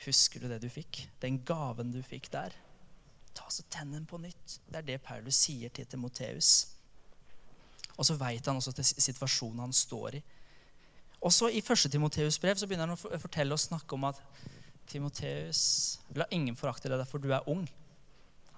husker 0.06 0.42
du 0.42 0.50
det 0.50 0.62
du 0.64 0.70
fikk? 0.72 1.06
Den 1.22 1.42
gaven 1.46 1.94
du 1.94 2.02
fikk 2.06 2.32
der? 2.34 2.56
Ta 3.36 3.50
så 3.52 3.66
Tenn 3.70 3.94
den 3.94 4.08
på 4.10 4.18
nytt. 4.22 4.60
Det 4.66 4.80
er 4.80 4.88
det 4.88 5.04
Paulus 5.06 5.38
sier 5.46 5.74
til 5.76 5.88
Timoteus. 5.92 6.54
Og 7.96 8.08
så 8.08 8.18
veit 8.20 8.48
han 8.48 8.60
også 8.60 8.74
til 8.76 8.88
situasjonen 8.88 9.64
han 9.68 9.76
står 9.76 10.20
i. 10.20 10.24
Også 11.26 11.50
I 11.50 11.62
1. 11.64 11.88
Timoteus 11.92 12.38
brev 12.42 12.58
så 12.60 12.68
begynner 12.68 12.92
han 12.92 12.98
å 12.98 13.20
fortelle 13.22 13.56
og 13.56 13.62
snakke 13.62 13.96
om 13.98 14.06
at 14.10 14.20
Timoteus 14.90 15.62
la 16.16 16.28
ingen 16.36 16.58
forakte 16.60 16.92
deg 16.92 17.02
derfor 17.02 17.22
du 17.22 17.32
er 17.34 17.48
ung. 17.50 17.64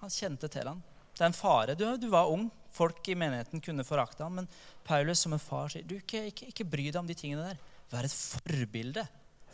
Han 0.02 0.14
kjente 0.14 0.50
til 0.52 0.68
han. 0.68 0.82
Det 1.16 1.24
er 1.24 1.32
en 1.32 1.38
fare. 1.38 1.76
Du, 1.78 1.86
du, 1.98 2.10
var 2.14 2.30
ung. 2.30 2.50
Folk 2.78 3.08
i 3.10 3.16
menigheten 3.18 3.62
kunne 3.64 3.86
forakte 3.88 4.26
ham, 4.26 4.42
men 4.42 4.50
Paulus 4.86 5.24
som 5.24 5.34
en 5.34 5.42
far 5.42 5.72
sier 5.74 5.86
du, 5.88 5.96
ikke, 5.98 6.28
ikke, 6.30 6.50
ikke 6.52 6.68
bry 6.70 6.90
deg 6.92 7.00
om 7.02 7.10
de 7.10 7.16
tingene 7.18 7.46
der. 7.50 7.62
Vær 7.92 8.06
et 8.06 8.14
forbilde. 8.14 9.06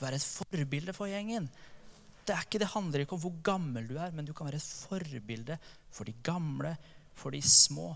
Vær 0.01 0.15
et 0.17 0.25
forbilde 0.25 0.95
for 0.95 1.07
gjengen. 1.11 1.47
Det, 2.23 2.35
ikke, 2.35 2.59
det 2.61 2.71
handler 2.73 3.03
ikke 3.03 3.15
om 3.17 3.21
hvor 3.23 3.35
gammel 3.45 3.87
du 3.87 3.95
er, 3.99 4.11
men 4.15 4.27
du 4.27 4.33
kan 4.35 4.47
være 4.47 4.59
et 4.59 4.67
forbilde 4.87 5.57
for 5.93 6.07
de 6.07 6.15
gamle, 6.25 6.75
for 7.15 7.35
de 7.35 7.41
små. 7.43 7.93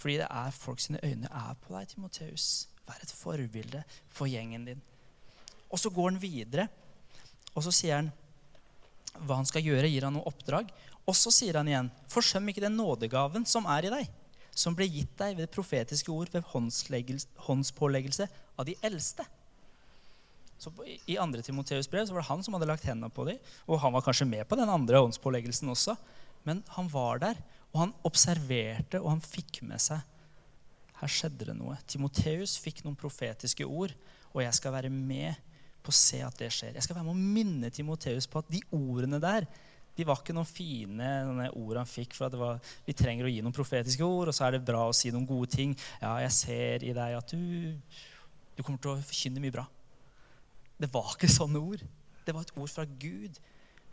Fordi 0.00 0.20
det 0.22 0.28
er 0.30 0.56
folk 0.56 0.80
sine 0.80 1.00
øyne 1.04 1.28
er 1.28 1.56
på 1.60 1.74
deg, 1.74 1.88
Timoteus. 1.90 2.46
Vær 2.88 3.02
et 3.04 3.12
forbilde 3.12 3.82
for 4.08 4.30
gjengen 4.30 4.64
din. 4.68 4.80
Og 5.70 5.78
så 5.78 5.92
går 5.92 6.10
han 6.10 6.22
videre, 6.22 6.66
og 7.54 7.62
så 7.66 7.72
sier 7.74 8.00
han 8.00 8.08
hva 9.26 9.36
han 9.40 9.48
skal 9.48 9.64
gjøre. 9.66 9.90
Gir 9.90 10.06
han 10.06 10.16
noe 10.16 10.28
oppdrag. 10.30 10.70
Og 11.08 11.16
så 11.16 11.32
sier 11.34 11.58
han 11.58 11.68
igjen, 11.68 11.90
forsøm 12.10 12.48
ikke 12.50 12.64
den 12.64 12.76
nådegaven 12.78 13.46
som 13.48 13.66
er 13.70 13.88
i 13.88 13.92
deg, 13.92 14.10
som 14.56 14.76
ble 14.76 14.88
gitt 14.90 15.12
deg 15.18 15.36
ved 15.36 15.46
det 15.46 15.54
profetiske 15.54 16.12
ord 16.12 16.30
ved 16.32 16.46
håndspåleggelse 16.50 18.26
av 18.58 18.66
de 18.68 18.76
eldste. 18.86 19.26
Så 20.60 20.72
I 21.08 21.16
andre 21.16 21.40
Timoteus 21.42 21.88
brev 21.88 22.04
så 22.04 22.12
var 22.12 22.20
det 22.20 22.28
han 22.28 22.42
som 22.44 22.56
hadde 22.56 22.68
lagt 22.68 22.84
hendene 22.84 23.08
på 23.14 23.24
dem. 23.24 23.38
Og 23.64 23.80
han 23.80 23.94
var 23.94 24.04
kanskje 24.04 24.28
med 24.28 24.44
på 24.48 24.58
den 24.60 24.68
andre 24.68 25.00
håndspåleggelsen 25.00 25.72
også. 25.72 25.94
Men 26.44 26.60
han 26.76 26.88
var 26.92 27.20
der, 27.22 27.40
og 27.72 27.84
han 27.84 27.94
observerte, 28.04 29.00
og 29.00 29.14
han 29.14 29.24
fikk 29.24 29.62
med 29.68 29.80
seg 29.82 30.04
Her 31.00 31.08
skjedde 31.08 31.46
det 31.48 31.54
noe. 31.56 31.78
Timoteus 31.88 32.58
fikk 32.60 32.82
noen 32.84 32.98
profetiske 32.98 33.64
ord, 33.64 33.94
og 34.34 34.42
jeg 34.44 34.52
skal 34.58 34.74
være 34.74 34.90
med 34.92 35.38
på 35.80 35.88
å 35.88 35.96
se 35.96 36.20
at 36.20 36.36
det 36.36 36.50
skjer. 36.52 36.74
Jeg 36.76 36.84
skal 36.84 36.98
være 36.98 37.06
med 37.08 37.16
å 37.16 37.32
minne 37.38 37.70
Timoteus 37.72 38.28
på 38.28 38.42
at 38.42 38.50
de 38.52 38.60
ordene 38.76 39.20
der 39.22 39.46
de 40.00 40.06
var 40.08 40.22
ikke 40.22 40.34
noen 40.34 40.48
fine 40.48 41.08
ord 41.52 41.80
han 41.80 41.88
fikk. 41.88 42.14
for 42.16 42.36
var, 42.40 42.60
Vi 42.86 42.96
trenger 42.96 43.28
å 43.28 43.32
gi 43.32 43.42
noen 43.44 43.56
profetiske 43.56 44.06
ord, 44.06 44.30
og 44.30 44.36
så 44.36 44.46
er 44.46 44.56
det 44.56 44.64
bra 44.64 44.86
å 44.88 44.96
si 44.96 45.12
noen 45.12 45.28
gode 45.28 45.50
ting. 45.52 45.74
Ja, 46.00 46.14
jeg 46.24 46.32
ser 46.36 46.86
i 46.86 46.94
deg 46.96 47.16
at 47.18 47.34
du, 47.34 47.76
du 48.56 48.62
kommer 48.64 48.80
til 48.80 48.94
å 48.94 49.02
forkynne 49.04 49.42
mye 49.44 49.54
bra. 49.58 49.66
Det 50.80 50.88
var 50.92 51.12
ikke 51.12 51.28
sånne 51.28 51.60
ord. 51.60 51.84
Det 52.24 52.34
var 52.34 52.46
et 52.46 52.54
ord 52.56 52.72
fra 52.72 52.86
Gud. 52.88 53.36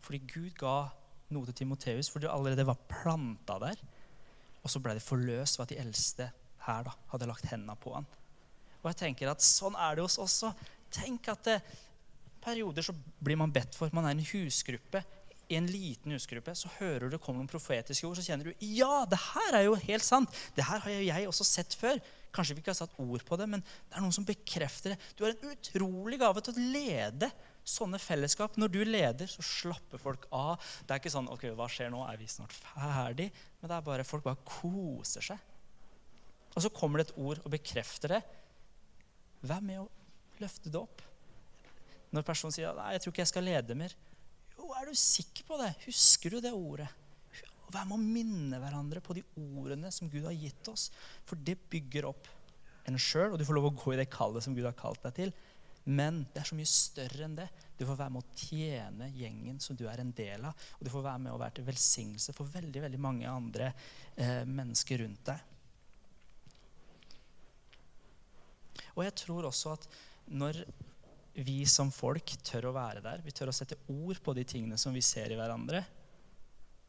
Fordi 0.05 0.21
Gud 0.31 0.53
ga 0.59 0.77
noe 1.35 1.49
til 1.49 1.57
Timoteus, 1.59 2.07
for 2.07 2.23
det 2.23 2.31
allerede 2.31 2.67
var 2.67 2.79
planta 2.87 3.57
der. 3.59 3.81
Og 4.63 4.71
så 4.71 4.79
ble 4.83 4.95
det 4.95 5.03
forløst 5.03 5.59
ved 5.59 5.67
at 5.67 5.73
de 5.73 5.81
eldste 5.83 6.29
her 6.67 6.87
da, 6.87 6.95
hadde 7.11 7.27
lagt 7.27 7.51
hendene 7.51 7.75
på 7.79 7.91
han. 7.95 8.07
Og 8.79 8.89
jeg 8.93 9.01
tenker 9.03 9.31
at 9.31 9.43
Sånn 9.43 9.75
er 9.75 9.97
det 9.97 10.07
hos 10.07 10.15
oss 10.15 10.39
også. 10.45 10.53
Tenk 10.95 11.27
at 11.33 11.43
det, 11.47 11.59
eh, 11.59 11.83
perioder 12.47 12.85
så 12.85 12.95
blir 12.95 13.35
man 13.39 13.51
bedt 13.51 13.75
for. 13.75 13.91
Man 13.91 14.05
er 14.07 14.15
en 14.15 14.23
husgruppe. 14.23 15.01
I 15.47 15.55
en 15.55 15.67
liten 15.71 16.11
husgruppe 16.11 16.51
så 16.59 16.69
hører 16.77 17.05
du 17.05 17.15
det 17.15 17.21
kommer 17.23 17.39
noen 17.39 17.51
profetiske 17.51 18.07
ord, 18.07 18.17
så 18.19 18.25
kjenner 18.25 18.49
du 18.49 18.65
ja, 18.75 19.05
det 19.07 19.19
her 19.21 19.59
er 19.61 19.67
jo 19.69 19.77
helt 19.79 20.03
sant. 20.03 20.31
Det 20.57 20.65
her 20.67 20.81
har 20.83 20.95
jeg 20.95 21.27
også 21.29 21.47
sett 21.47 21.75
før. 21.79 22.01
Kanskje 22.35 22.57
vi 22.57 22.61
ikke 22.61 22.73
har 22.73 22.81
satt 22.81 22.97
ord 22.99 23.23
på 23.25 23.37
det, 23.39 23.47
men 23.49 23.63
det 23.63 23.95
er 23.95 24.03
noen 24.03 24.15
som 24.15 24.27
bekrefter 24.27 24.93
det. 24.93 24.97
Du 25.15 25.23
har 25.23 25.31
en 25.33 25.53
utrolig 25.53 26.19
gave 26.19 26.43
til 26.43 26.57
å 26.57 26.65
lede 26.75 27.31
sånne 27.67 27.99
fellesskap. 27.99 28.57
Når 28.59 28.73
du 28.73 28.79
leder, 28.87 29.31
så 29.31 29.43
slapper 29.45 30.01
folk 30.01 30.27
av. 30.35 30.59
Det 30.83 30.93
er 30.95 31.01
ikke 31.01 31.13
sånn 31.15 31.29
ok, 31.31 31.47
hva 31.57 31.69
skjer 31.71 31.91
nå? 31.93 32.03
Er 32.07 32.19
vi 32.19 32.27
snart 32.31 32.55
ferdig? 32.55 33.29
Men 33.61 33.71
det 33.71 33.77
er 33.77 33.87
bare 33.87 34.07
folk 34.07 34.27
bare 34.27 34.43
koser 34.47 35.31
seg. 35.31 35.53
Og 36.55 36.63
så 36.65 36.73
kommer 36.73 36.99
det 36.99 37.09
et 37.09 37.17
ord 37.21 37.41
og 37.43 37.53
bekrefter 37.53 38.17
det. 38.17 38.21
Vær 39.47 39.63
med 39.63 39.83
å 39.83 39.89
løfte 40.41 40.71
det 40.73 40.79
opp. 40.79 41.03
Når 42.13 42.25
personen 42.27 42.55
sier 42.55 42.75
nei, 42.77 42.93
jeg 42.95 43.03
tror 43.03 43.13
ikke 43.13 43.23
jeg 43.25 43.33
skal 43.33 43.47
lede 43.47 43.77
mer. 43.77 43.93
Er 44.75 44.89
du 44.89 44.95
sikker 44.97 45.47
på 45.47 45.59
det? 45.61 45.73
Husker 45.85 46.33
du 46.33 46.41
det 46.43 46.53
ordet? 46.55 46.87
Vær 47.73 47.87
med 47.87 47.97
å 47.97 47.99
minne 47.99 48.59
hverandre 48.61 49.01
på 49.03 49.15
de 49.17 49.23
ordene 49.35 49.91
som 49.91 50.09
Gud 50.11 50.23
har 50.27 50.35
gitt 50.35 50.69
oss. 50.71 50.87
For 51.27 51.39
det 51.39 51.57
bygger 51.71 52.07
opp 52.07 52.29
en 52.87 52.99
sjøl, 53.01 53.33
og 53.33 53.39
du 53.39 53.45
får 53.47 53.57
lov 53.57 53.69
å 53.69 53.75
gå 53.75 53.93
i 53.93 53.99
det 53.99 54.07
kallet 54.11 54.45
som 54.45 54.55
Gud 54.55 54.67
har 54.67 54.77
kalt 54.77 55.03
deg 55.03 55.15
til. 55.17 55.33
Men 55.87 56.21
det 56.33 56.41
er 56.41 56.49
så 56.49 56.55
mye 56.59 56.67
større 56.67 57.27
enn 57.27 57.35
det. 57.37 57.47
Du 57.79 57.85
får 57.87 57.99
være 57.99 58.13
med 58.15 58.23
å 58.23 58.39
tjene 58.39 59.11
gjengen 59.15 59.59
som 59.63 59.75
du 59.79 59.85
er 59.87 60.01
en 60.03 60.13
del 60.15 60.47
av. 60.47 60.65
Og 60.79 60.87
du 60.87 60.91
får 60.91 61.05
være 61.05 61.23
med 61.25 61.35
å 61.35 61.39
være 61.39 61.59
til 61.59 61.67
velsignelse 61.67 62.35
for 62.35 62.55
veldig 62.55 62.83
veldig 62.87 62.99
mange 63.03 63.29
andre 63.31 63.69
eh, 64.15 64.43
mennesker 64.47 65.03
rundt 65.03 65.23
deg. 65.29 65.53
Og 68.97 69.05
jeg 69.05 69.15
tror 69.23 69.47
også 69.47 69.75
at 69.77 69.87
når 70.27 70.63
vi 71.37 71.61
som 71.69 71.91
folk 71.93 72.33
tør 72.45 72.69
å 72.69 72.75
være 72.75 73.01
der, 73.05 73.21
vi 73.25 73.33
tør 73.35 73.51
å 73.51 73.55
sette 73.55 73.77
ord 73.93 74.17
på 74.23 74.33
de 74.33 74.45
tingene 74.47 74.77
som 74.81 74.95
vi 74.95 75.03
ser 75.05 75.33
i 75.33 75.37
hverandre, 75.37 75.83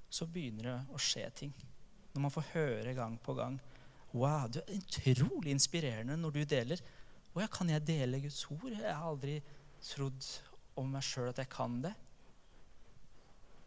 så 0.08 0.24
begynner 0.24 0.70
det 0.70 0.76
å 0.96 1.00
skje 1.02 1.26
ting. 1.42 1.52
Når 2.14 2.24
man 2.24 2.32
får 2.32 2.46
høre 2.54 2.96
gang 2.96 3.18
på 3.20 3.36
gang 3.36 3.58
Wow, 4.16 4.46
du 4.48 4.62
er 4.62 4.78
utrolig 4.78 5.52
inspirerende 5.52 6.14
når 6.16 6.38
du 6.38 6.44
deler. 6.48 6.80
Å 7.36 7.42
ja, 7.42 7.48
kan 7.52 7.68
jeg 7.68 7.84
dele 7.84 8.22
Guds 8.22 8.40
ord? 8.48 8.70
Jeg 8.72 8.88
har 8.88 9.04
aldri 9.04 9.34
trodd 9.84 10.28
om 10.80 10.88
meg 10.94 11.04
sjøl 11.04 11.28
at 11.28 11.42
jeg 11.42 11.50
kan 11.52 11.74
det. 11.84 11.92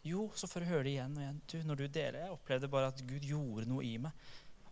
Jo, 0.02 0.26
så 0.34 0.48
får 0.50 0.64
du 0.64 0.70
høre 0.72 0.84
det 0.88 0.96
igjen 0.96 1.14
og 1.14 1.22
igjen. 1.22 1.38
Du, 1.46 1.56
når 1.68 1.78
du 1.78 1.84
deler, 1.86 2.18
Jeg 2.24 2.34
opplevde 2.34 2.72
bare 2.72 2.90
at 2.90 3.04
Gud 3.06 3.22
gjorde 3.22 3.68
noe 3.70 3.86
i 3.86 3.94
meg. 4.02 4.26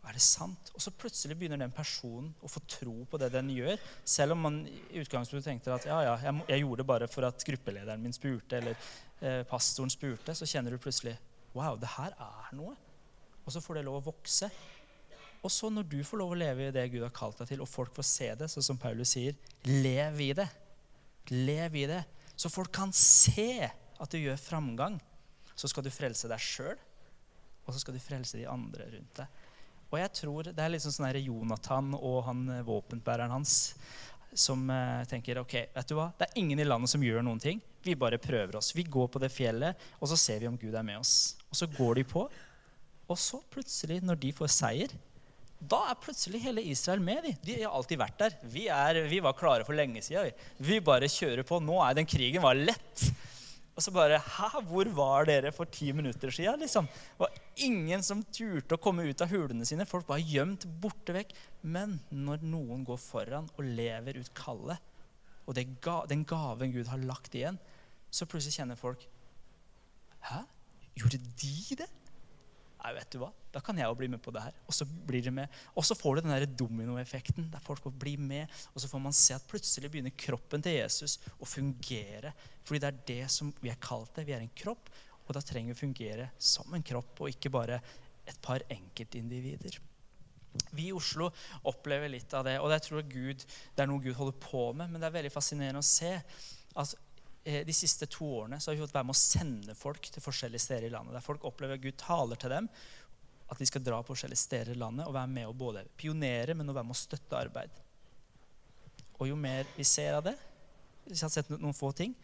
Er 0.08 0.16
det 0.16 0.22
sant? 0.24 0.70
Og 0.74 0.82
så 0.82 0.92
plutselig 0.96 1.36
begynner 1.38 1.60
den 1.60 1.74
personen 1.74 2.30
å 2.40 2.48
få 2.48 2.62
tro 2.70 2.94
på 3.10 3.18
det 3.20 3.28
den 3.34 3.50
gjør. 3.52 3.76
Selv 4.08 4.34
om 4.34 4.46
man 4.46 4.60
i 4.66 5.02
utgangspunktet 5.02 5.50
tenkte 5.50 5.74
at 5.74 5.86
ja, 5.88 5.98
ja, 6.06 6.14
jeg, 6.24 6.44
jeg 6.48 6.62
gjorde 6.64 6.82
det 6.82 6.88
bare 6.88 7.08
for 7.10 7.28
at 7.28 7.44
gruppelederen 7.46 8.02
min 8.02 8.16
spurte, 8.16 8.58
eller 8.62 8.78
eh, 9.20 9.42
pastoren 9.48 9.92
spurte, 9.92 10.34
så 10.34 10.48
kjenner 10.48 10.74
du 10.74 10.80
plutselig 10.82 11.18
Wow, 11.50 11.74
det 11.82 11.88
her 11.96 12.14
er 12.14 12.52
noe. 12.54 12.76
Og 13.42 13.50
så 13.50 13.58
får 13.62 13.80
det 13.80 13.86
lov 13.88 13.98
å 13.98 14.06
vokse. 14.12 14.46
Og 15.42 15.50
så 15.50 15.70
når 15.72 15.88
du 15.90 15.98
får 16.06 16.20
lov 16.20 16.34
å 16.34 16.38
leve 16.38 16.68
i 16.68 16.74
det 16.74 16.84
Gud 16.92 17.02
har 17.02 17.14
kalt 17.16 17.40
deg 17.40 17.50
til, 17.50 17.62
og 17.64 17.70
folk 17.70 17.94
får 17.96 18.06
se 18.06 18.28
det, 18.38 18.48
så 18.52 18.62
som 18.62 18.78
Paulus 18.78 19.16
sier, 19.16 19.34
lev 19.66 20.20
i 20.22 20.30
det. 20.36 20.46
Lev 21.32 21.78
i 21.80 21.86
det. 21.90 22.04
Så 22.38 22.52
folk 22.52 22.72
kan 22.76 22.92
se 22.96 23.66
at 23.66 24.12
du 24.12 24.20
gjør 24.20 24.38
framgang. 24.40 25.00
Så 25.58 25.68
skal 25.68 25.84
du 25.84 25.90
frelse 25.92 26.28
deg 26.30 26.40
sjøl, 26.40 26.78
og 27.66 27.74
så 27.74 27.82
skal 27.82 27.96
du 27.96 28.02
frelse 28.02 28.38
de 28.38 28.46
andre 28.48 28.86
rundt 28.94 29.18
deg. 29.20 29.39
Og 29.90 29.98
jeg 29.98 30.12
tror 30.20 30.50
Det 30.50 30.62
er 30.62 30.70
liksom 30.70 30.94
sånn 30.94 31.18
Jonathan 31.18 31.94
og 31.98 32.22
han 32.28 32.46
eh, 32.48 32.62
våpenbæreren 32.66 33.34
hans 33.34 33.74
som 34.30 34.62
eh, 34.70 35.02
tenker 35.10 35.40
ok, 35.40 35.54
vet 35.74 35.88
du 35.90 35.96
hva, 35.98 36.12
det 36.14 36.28
er 36.28 36.38
ingen 36.38 36.60
i 36.62 36.66
landet 36.66 36.92
som 36.92 37.02
gjør 37.02 37.24
noen 37.26 37.40
ting. 37.42 37.58
Vi 37.82 37.96
bare 37.98 38.20
prøver 38.22 38.60
oss. 38.60 38.70
Vi 38.76 38.84
går 38.86 39.08
på 39.10 39.18
det 39.18 39.32
fjellet, 39.34 39.78
og 39.98 40.06
så 40.06 40.18
ser 40.20 40.38
vi 40.38 40.46
om 40.46 40.58
Gud 40.60 40.76
er 40.76 40.86
med 40.86 41.00
oss. 41.00 41.34
Og 41.50 41.58
så 41.58 41.66
går 41.66 41.98
de 41.98 42.04
på, 42.06 42.22
og 43.10 43.18
så 43.18 43.40
plutselig, 43.50 43.98
når 44.06 44.20
de 44.22 44.30
får 44.36 44.52
seier, 44.54 44.94
da 45.60 45.80
er 45.90 45.98
plutselig 46.00 46.40
hele 46.40 46.62
Israel 46.70 47.02
med. 47.04 47.26
De, 47.26 47.34
de 47.44 47.56
har 47.60 47.74
alltid 47.76 47.98
vært 48.00 48.22
der. 48.22 48.36
Vi, 48.48 48.68
er, 48.72 49.02
vi 49.10 49.18
var 49.20 49.36
klare 49.36 49.66
for 49.66 49.76
lenge 49.76 50.00
siden. 50.04 50.30
Vi. 50.30 50.70
vi 50.70 50.78
bare 50.84 51.10
kjører 51.10 51.44
på. 51.44 51.58
Nå 51.60 51.82
er 51.84 51.98
den 51.98 52.08
krigen 52.08 52.44
var 52.44 52.56
lett. 52.56 53.10
Og 53.80 53.84
så 53.86 53.92
bare 53.96 54.18
Hæ, 54.20 54.60
hvor 54.68 54.88
var 54.92 55.24
dere 55.24 55.54
for 55.56 55.64
ti 55.64 55.88
minutter 55.96 56.28
siden? 56.28 56.60
Liksom? 56.60 56.84
Det 56.84 57.22
var 57.22 57.38
ingen 57.64 58.02
som 58.04 58.20
turte 58.28 58.76
å 58.76 58.82
komme 58.82 59.06
ut 59.08 59.22
av 59.24 59.32
hulene 59.32 59.64
sine. 59.64 59.86
Folk 59.88 60.04
var 60.10 60.20
gjemt 60.20 60.66
borte 60.82 61.14
vekk. 61.16 61.32
Men 61.64 61.96
når 62.12 62.44
noen 62.44 62.84
går 62.84 63.00
foran 63.00 63.48
og 63.56 63.64
lever 63.64 64.20
ut 64.20 64.28
kallet, 64.36 64.76
og 65.48 65.56
ga, 65.80 65.96
den 66.12 66.26
gaven 66.28 66.74
Gud 66.76 66.92
har 66.92 67.00
lagt 67.08 67.32
igjen, 67.34 67.56
så 68.12 68.28
plutselig 68.28 68.58
kjenner 68.60 68.76
folk 68.76 69.06
Hæ? 70.28 70.42
Gjorde 71.00 71.22
de 71.40 71.80
det? 71.80 71.88
Nei, 72.80 72.94
vet 72.96 73.10
du 73.12 73.18
hva? 73.20 73.28
Da 73.52 73.60
kan 73.64 73.76
jeg 73.76 73.90
jo 73.90 73.96
bli 73.98 74.08
med 74.08 74.22
på 74.24 74.32
det 74.32 74.42
her. 74.44 74.56
Og 74.64 74.74
så 74.76 74.86
blir 74.86 75.24
det 75.26 75.32
med. 75.36 75.52
Og 75.76 75.84
så 75.84 75.96
får 75.98 76.16
du 76.16 76.22
den 76.24 76.32
der 76.32 76.46
dominoeffekten 76.48 77.50
der 77.52 77.64
folk 77.64 77.82
får 77.84 77.92
bli 78.00 78.14
med. 78.20 78.48
Og 78.72 78.80
så 78.80 78.88
får 78.88 79.02
man 79.04 79.16
se 79.16 79.36
at 79.36 79.46
plutselig 79.50 79.90
begynner 79.92 80.14
kroppen 80.16 80.64
til 80.64 80.78
Jesus 80.78 81.18
å 81.36 81.48
fungere. 81.48 82.32
Fordi 82.64 82.80
det 82.80 82.90
er 82.90 83.02
det 83.10 83.24
som 83.34 83.52
vi 83.60 83.72
er 83.72 83.80
kalt 83.82 84.14
det. 84.16 84.24
Vi 84.28 84.36
er 84.36 84.44
en 84.44 84.56
kropp, 84.56 84.88
og 85.26 85.36
da 85.36 85.44
trenger 85.44 85.74
vi 85.74 85.78
å 85.78 85.82
fungere 85.82 86.30
som 86.40 86.72
en 86.74 86.86
kropp, 86.86 87.20
og 87.20 87.34
ikke 87.34 87.52
bare 87.52 87.82
et 88.30 88.40
par 88.42 88.64
enkeltindivider. 88.70 89.76
Vi 90.74 90.88
i 90.88 90.94
Oslo 90.94 91.28
opplever 91.68 92.10
litt 92.10 92.32
av 92.34 92.46
det, 92.48 92.56
og 92.62 92.72
jeg 92.74 92.86
tror 92.86 93.06
Gud, 93.06 93.44
det 93.76 93.84
er 93.84 93.90
noe 93.90 94.02
Gud 94.02 94.16
holder 94.18 94.40
på 94.42 94.64
med. 94.72 94.90
Men 94.90 95.02
det 95.02 95.10
er 95.10 95.18
veldig 95.20 95.34
fascinerende 95.34 95.84
å 95.84 95.86
se 95.86 96.16
at 96.80 96.96
de 97.40 97.72
siste 97.72 98.04
to 98.10 98.26
årene 98.42 98.58
så 98.60 98.68
har 98.70 98.76
vi 98.76 98.82
fått 98.82 98.92
være 98.94 99.08
med 99.08 99.16
å 99.16 99.20
sende 99.20 99.74
folk 99.78 100.10
til 100.12 100.22
forskjellige 100.22 100.60
steder 100.60 100.88
i 100.88 100.92
landet. 100.92 101.14
Der 101.16 101.24
folk 101.24 101.44
opplever 101.48 101.78
at 101.78 101.84
Gud 101.84 101.96
taler 102.00 102.40
til 102.40 102.52
dem, 102.52 102.68
at 103.50 103.58
de 103.58 103.66
skal 103.66 103.82
dra 103.82 104.00
på 104.02 104.12
forskjellige 104.12 104.42
steder 104.44 104.74
i 104.74 104.78
landet 104.78 105.08
og 105.08 105.16
være 105.16 105.32
med 105.32 105.48
å 105.48 105.56
både 105.56 105.86
pionere, 105.98 106.54
men 106.54 106.68
å 106.70 106.74
være 106.76 106.86
med 106.86 106.94
å 106.94 107.00
støtte 107.00 107.38
arbeid. 107.38 107.80
Og 109.18 109.28
jo 109.28 109.38
mer 109.40 109.68
vi 109.76 109.86
ser 109.88 110.18
av 110.18 110.26
det, 110.28 110.36
hvis 111.06 111.22
jeg 111.22 111.26
har 111.26 111.34
sett 111.34 111.50
noen 111.56 111.76
få 111.76 111.90
ting, 111.96 112.14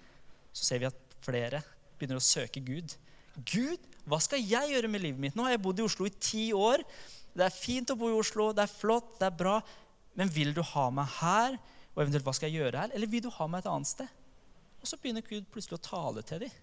så 0.55 0.68
ser 0.68 0.81
vi 0.83 0.88
at 0.88 1.16
flere 1.24 1.62
begynner 1.96 2.20
å 2.20 2.24
søke 2.24 2.62
Gud. 2.64 2.94
Gud, 3.37 3.83
hva 4.09 4.20
skal 4.22 4.40
jeg 4.40 4.72
gjøre 4.72 4.90
med 4.92 5.02
livet 5.02 5.20
mitt? 5.20 5.37
Nå 5.37 5.44
har 5.44 5.57
jeg 5.57 5.64
bodd 5.64 5.81
i 5.81 5.85
Oslo 5.85 6.07
i 6.09 6.14
ti 6.14 6.46
år. 6.57 6.85
Det 7.37 7.44
er 7.44 7.52
fint 7.52 7.90
å 7.92 7.98
bo 7.98 8.09
i 8.12 8.16
Oslo, 8.16 8.52
det 8.57 8.64
er 8.64 8.72
flott, 8.72 9.16
det 9.20 9.29
er 9.29 9.40
bra. 9.40 9.57
Men 10.16 10.31
vil 10.33 10.55
du 10.57 10.62
ha 10.64 10.87
meg 10.94 11.11
her? 11.18 11.59
Og 11.96 12.05
eventuelt 12.05 12.24
hva 12.29 12.37
skal 12.37 12.52
jeg 12.52 12.62
gjøre 12.62 12.85
her? 12.85 12.94
Eller 12.96 13.11
vil 13.11 13.24
du 13.24 13.29
ha 13.33 13.48
meg 13.50 13.64
et 13.64 13.70
annet 13.72 13.90
sted? 13.90 14.22
Og 14.87 14.90
så 14.92 15.01
begynner 15.03 15.25
Gud 15.27 15.49
plutselig 15.51 15.81
å 15.81 15.83
tale 15.83 16.22
til 16.22 16.44
dem. 16.44 16.59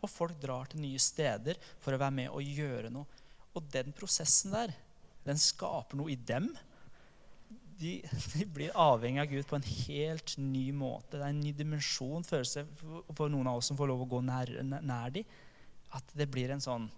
Og 0.00 0.08
folk 0.08 0.38
drar 0.40 0.70
til 0.72 0.80
nye 0.80 1.00
steder 1.02 1.58
for 1.82 1.92
å 1.92 1.98
være 2.00 2.14
med 2.22 2.30
og 2.32 2.40
gjøre 2.56 2.88
noe. 2.94 3.04
Og 3.52 3.66
den 3.68 3.92
prosessen 3.92 4.54
der, 4.54 4.72
den 5.26 5.36
skaper 5.36 6.00
noe 6.00 6.14
i 6.14 6.16
dem. 6.16 6.46
De, 7.76 7.98
de, 8.32 8.46
blir 8.48 8.72
avhengig 8.72 9.20
av 9.20 9.28
Gud 9.28 9.44
på 9.50 9.58
en 9.58 9.68
helt 9.68 10.38
ny 10.40 10.70
måte. 10.72 11.18
Det 11.18 11.20
er 11.26 11.34
en 11.34 11.44
ny 11.44 11.52
dimensjon 11.58 12.24
følelse 12.24 12.64
for 12.80 13.28
noen 13.28 13.52
av 13.52 13.60
oss 13.60 13.68
som 13.68 13.76
får 13.76 13.92
lov 13.92 14.06
å 14.06 14.10
gå 14.14 14.22
nær, 14.24 14.54
nær 14.64 15.12
dem. 15.12 15.28
At 16.00 16.16
det 16.16 16.30
blir 16.32 16.54
en 16.54 16.64
sånn 16.64 16.88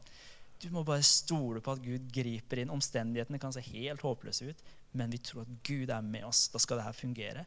Du 0.60 0.68
må 0.74 0.84
bare 0.86 1.02
stole 1.06 1.62
på 1.64 1.74
at 1.74 1.82
Gud 1.82 2.06
griper 2.14 2.62
inn. 2.62 2.70
Omstendighetene 2.70 3.42
kan 3.42 3.50
se 3.56 3.66
helt 3.72 4.06
håpløse 4.06 4.46
ut, 4.46 4.62
men 4.94 5.10
vi 5.10 5.18
tror 5.24 5.42
at 5.42 5.58
Gud 5.66 5.90
er 5.90 6.06
med 6.06 6.28
oss. 6.28 6.46
Da 6.54 6.62
skal 6.62 6.78
det 6.78 6.86
her 6.86 7.02
fungere. 7.02 7.46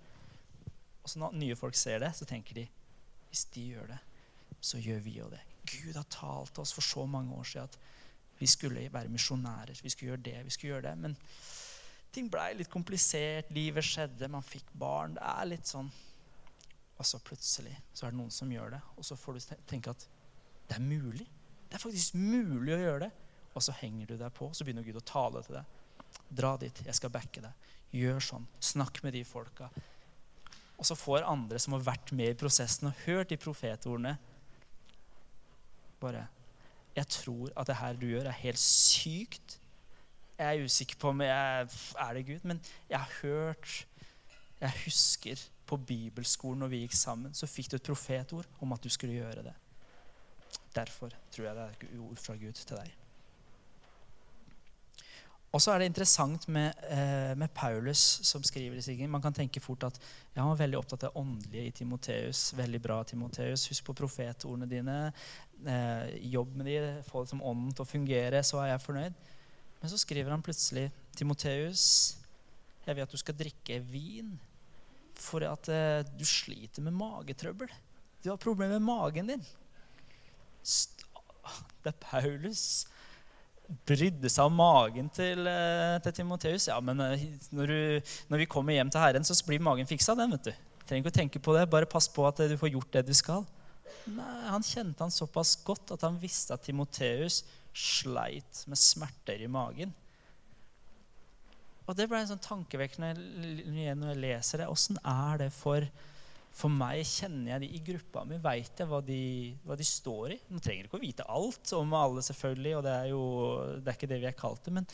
Og 1.03 1.11
så 1.11 1.19
når 1.19 1.35
nye 1.39 1.57
folk 1.59 1.75
ser 1.77 1.99
det, 2.03 2.13
så 2.15 2.27
tenker 2.27 2.61
de 2.61 2.67
hvis 3.29 3.47
de 3.55 3.65
gjør 3.73 3.89
det, 3.89 3.99
så 4.63 4.79
gjør 4.79 4.99
vi 5.03 5.17
jo 5.17 5.27
det. 5.31 5.41
Gud 5.67 5.95
har 5.97 6.07
talt 6.11 6.53
til 6.53 6.63
oss 6.63 6.73
for 6.75 6.85
så 6.85 7.05
mange 7.09 7.33
år 7.35 7.47
siden 7.47 7.69
at 7.71 7.77
vi 8.39 8.47
skulle 8.47 8.83
være 8.93 9.11
misjonærer. 9.11 9.79
Vi 9.83 9.89
skulle 9.89 10.13
gjøre 10.13 10.25
det, 10.25 10.45
vi 10.45 10.53
skulle 10.53 10.73
gjøre 10.73 10.87
det. 10.89 10.97
Men 10.97 11.15
ting 12.13 12.29
blei 12.31 12.51
litt 12.57 12.71
komplisert. 12.71 13.51
Livet 13.55 13.85
skjedde, 13.87 14.29
man 14.31 14.45
fikk 14.45 14.69
barn. 14.79 15.17
Det 15.17 15.27
er 15.33 15.49
litt 15.49 15.69
sånn 15.69 15.91
Og 17.01 17.07
så 17.09 17.17
plutselig 17.25 17.73
så 17.91 18.05
er 18.05 18.13
det 18.13 18.19
noen 18.19 18.31
som 18.31 18.51
gjør 18.53 18.75
det. 18.75 18.81
Og 18.97 19.07
så 19.07 19.17
får 19.17 19.39
du 19.39 19.55
tenke 19.67 19.91
at 19.91 20.05
det 20.69 20.77
er 20.77 20.83
mulig. 20.83 21.25
Det 21.67 21.79
er 21.79 21.81
faktisk 21.81 22.15
mulig 22.15 22.75
å 22.75 22.79
gjøre 22.83 23.07
det. 23.07 23.11
Og 23.53 23.65
så 23.65 23.73
henger 23.81 24.11
du 24.11 24.15
deg 24.17 24.33
på, 24.33 24.49
så 24.53 24.65
begynner 24.65 24.85
Gud 24.85 25.01
å 25.01 25.05
tale 25.05 25.41
til 25.45 25.57
deg. 25.57 25.81
Dra 26.29 26.53
dit. 26.61 26.83
Jeg 26.85 26.95
skal 26.97 27.11
backe 27.13 27.41
deg. 27.43 27.73
Gjør 27.93 28.21
sånn. 28.23 28.45
Snakk 28.61 29.01
med 29.05 29.17
de 29.17 29.23
folka. 29.27 29.69
Og 30.83 30.87
så 30.89 30.97
får 30.99 31.23
andre 31.23 31.55
som 31.63 31.77
har 31.77 31.85
vært 31.85 32.09
med 32.11 32.33
i 32.33 32.35
prosessen 32.35 32.89
og 32.89 33.03
hørt 33.05 33.29
de 33.31 33.37
profetordene, 33.39 34.17
bare 36.01 36.27
Jeg 36.95 37.07
tror 37.07 37.53
at 37.57 37.67
det 37.67 37.75
her 37.75 37.93
du 37.97 38.03
gjør, 38.05 38.27
er 38.27 38.41
helt 38.43 38.59
sykt. 38.59 39.55
Jeg 40.37 40.57
er 40.57 40.65
usikker 40.65 40.99
på 40.99 41.09
om 41.09 41.21
jeg 41.21 41.69
er 41.97 42.13
det 42.13 42.25
Gud, 42.27 42.43
men 42.43 42.59
jeg 42.89 42.99
har 42.99 43.13
hørt 43.21 43.87
Jeg 44.59 44.71
husker 44.83 45.47
på 45.65 45.77
bibelskolen 45.77 46.59
når 46.59 46.67
vi 46.67 46.81
gikk 46.83 46.93
sammen, 46.93 47.33
så 47.33 47.47
fikk 47.47 47.71
du 47.71 47.75
et 47.75 47.87
profetord 47.87 48.45
om 48.59 48.75
at 48.75 48.83
du 48.83 48.89
skulle 48.89 49.13
gjøre 49.13 49.43
det. 49.47 49.55
Derfor 50.75 51.15
tror 51.31 51.45
jeg 51.45 51.55
det 51.55 51.63
er 51.63 51.99
ord 51.99 52.19
fra 52.19 52.35
Gud 52.35 52.53
til 52.53 52.75
deg. 52.77 53.02
Og 55.53 55.61
så 55.61 55.69
er 55.69 55.83
det 55.83 55.91
interessant 55.91 56.47
med, 56.49 56.73
eh, 56.89 57.35
med 57.37 57.51
Paulus 57.53 58.01
som 58.25 58.41
skriver 58.41 58.77
i 58.77 58.81
Siggen. 58.81 59.09
Man 59.09 59.21
kan 59.21 59.33
tenke 59.33 59.61
fort 59.61 59.83
at 59.85 59.99
ja, 60.33 60.41
han 60.41 60.49
var 60.49 60.63
veldig 60.63 60.79
opptatt 60.79 61.03
av 61.03 61.17
åndelige 61.21 61.67
i 61.67 61.71
Timoteus. 61.77 62.53
Veldig 62.57 62.81
bra, 62.81 63.03
Timoteus. 63.03 63.67
Husk 63.69 63.85
på 63.85 63.93
profetordene 63.93 64.65
dine. 64.65 65.13
Eh, 65.61 66.15
jobb 66.33 66.55
med 66.55 66.65
de, 66.65 66.79
få 67.05 67.21
det 67.21 67.29
som 67.29 67.43
ånden 67.45 67.69
til 67.69 67.85
å 67.85 67.91
fungere, 67.91 68.41
så 68.41 68.63
er 68.63 68.71
jeg 68.71 68.81
fornøyd. 68.87 69.21
Men 69.81 69.91
så 69.91 69.99
skriver 70.01 70.33
han 70.33 70.41
plutselig 70.41 70.87
Timoteus, 71.15 71.85
jeg 72.87 72.95
vil 72.95 73.05
at 73.05 73.13
du 73.13 73.21
skal 73.21 73.37
drikke 73.37 73.77
vin 73.91 74.33
for 75.13 75.45
at 75.45 75.69
eh, 75.69 76.01
du 76.17 76.25
sliter 76.25 76.81
med 76.81 76.97
magetrøbbel. 76.97 77.69
Du 78.23 78.31
har 78.31 78.41
problemer 78.41 78.79
med 78.79 78.89
magen 78.89 79.29
din. 79.29 79.45
Det 80.63 81.93
er 81.93 82.01
Paulus 82.01 82.87
brydde 83.87 84.29
seg 84.31 84.49
om 84.49 84.55
magen 84.59 85.09
til, 85.13 85.47
eh, 85.49 85.97
til 86.03 86.15
Timoteus. 86.19 86.67
Ja, 86.69 86.79
men 86.83 86.99
eh, 87.03 87.25
når, 87.55 87.71
du, 87.73 88.13
når, 88.29 88.43
vi 88.43 88.49
kommer 88.49 88.75
hjem 88.75 88.91
til 88.93 89.03
Herren, 89.03 89.25
så 89.25 89.37
blir 89.47 89.63
magen 89.63 89.89
fiksa. 89.89 90.15
den, 90.19 90.35
vet 90.35 90.51
du. 90.51 90.53
Trenger 90.83 91.03
ikke 91.03 91.13
å 91.13 91.19
tenke 91.19 91.41
på 91.43 91.55
det. 91.57 91.65
Bare 91.71 91.89
pass 91.89 92.09
på 92.11 92.25
at 92.27 92.41
du 92.49 92.55
får 92.59 92.73
gjort 92.75 92.95
det 92.95 93.05
du 93.07 93.13
skal. 93.17 93.45
Nei, 94.11 94.29
Han 94.51 94.65
kjente 94.65 95.03
han 95.03 95.13
såpass 95.13 95.55
godt 95.63 95.95
at 95.95 96.05
han 96.05 96.19
visste 96.19 96.55
at 96.55 96.65
Timoteus 96.65 97.43
sleit 97.73 98.63
med 98.69 98.79
smerter 98.79 99.41
i 99.41 99.49
magen. 99.51 99.93
Og 101.83 101.95
Det 101.97 102.07
ble 102.07 102.21
en 102.21 102.29
sånn 102.31 102.43
tankevekkende 102.43 103.11
når 103.67 104.11
jeg 104.13 104.21
leser 104.23 104.63
det. 104.63 104.71
Åssen 104.71 104.99
er 105.03 105.45
det 105.45 105.49
for 105.55 105.83
for 106.53 106.69
meg 106.69 107.01
kjenner 107.09 107.55
jeg 107.55 107.63
de 107.63 107.69
i 107.73 107.81
gruppa 107.87 108.21
mi, 108.29 108.37
veit 108.41 108.77
jeg 108.77 108.89
hva 108.89 108.99
de, 109.05 109.23
hva 109.65 109.77
de, 109.77 109.87
står 109.87 110.35
i. 110.35 110.37
Man 110.53 110.61
trenger 110.61 110.85
ikke 110.85 110.99
å 110.99 111.01
vite 111.01 111.25
alt 111.25 111.73
om 111.79 111.95
alle, 111.97 112.21
selvfølgelig, 112.25 112.75
og 112.77 112.85
det 112.85 112.93
er 112.93 113.09
jo 113.09 113.23
det 113.79 113.89
er 113.89 113.97
ikke 113.97 114.11
det 114.11 114.21
vi 114.21 114.29
er 114.29 114.37
kalt 114.37 114.61
til. 114.65 114.77
Men 114.77 114.87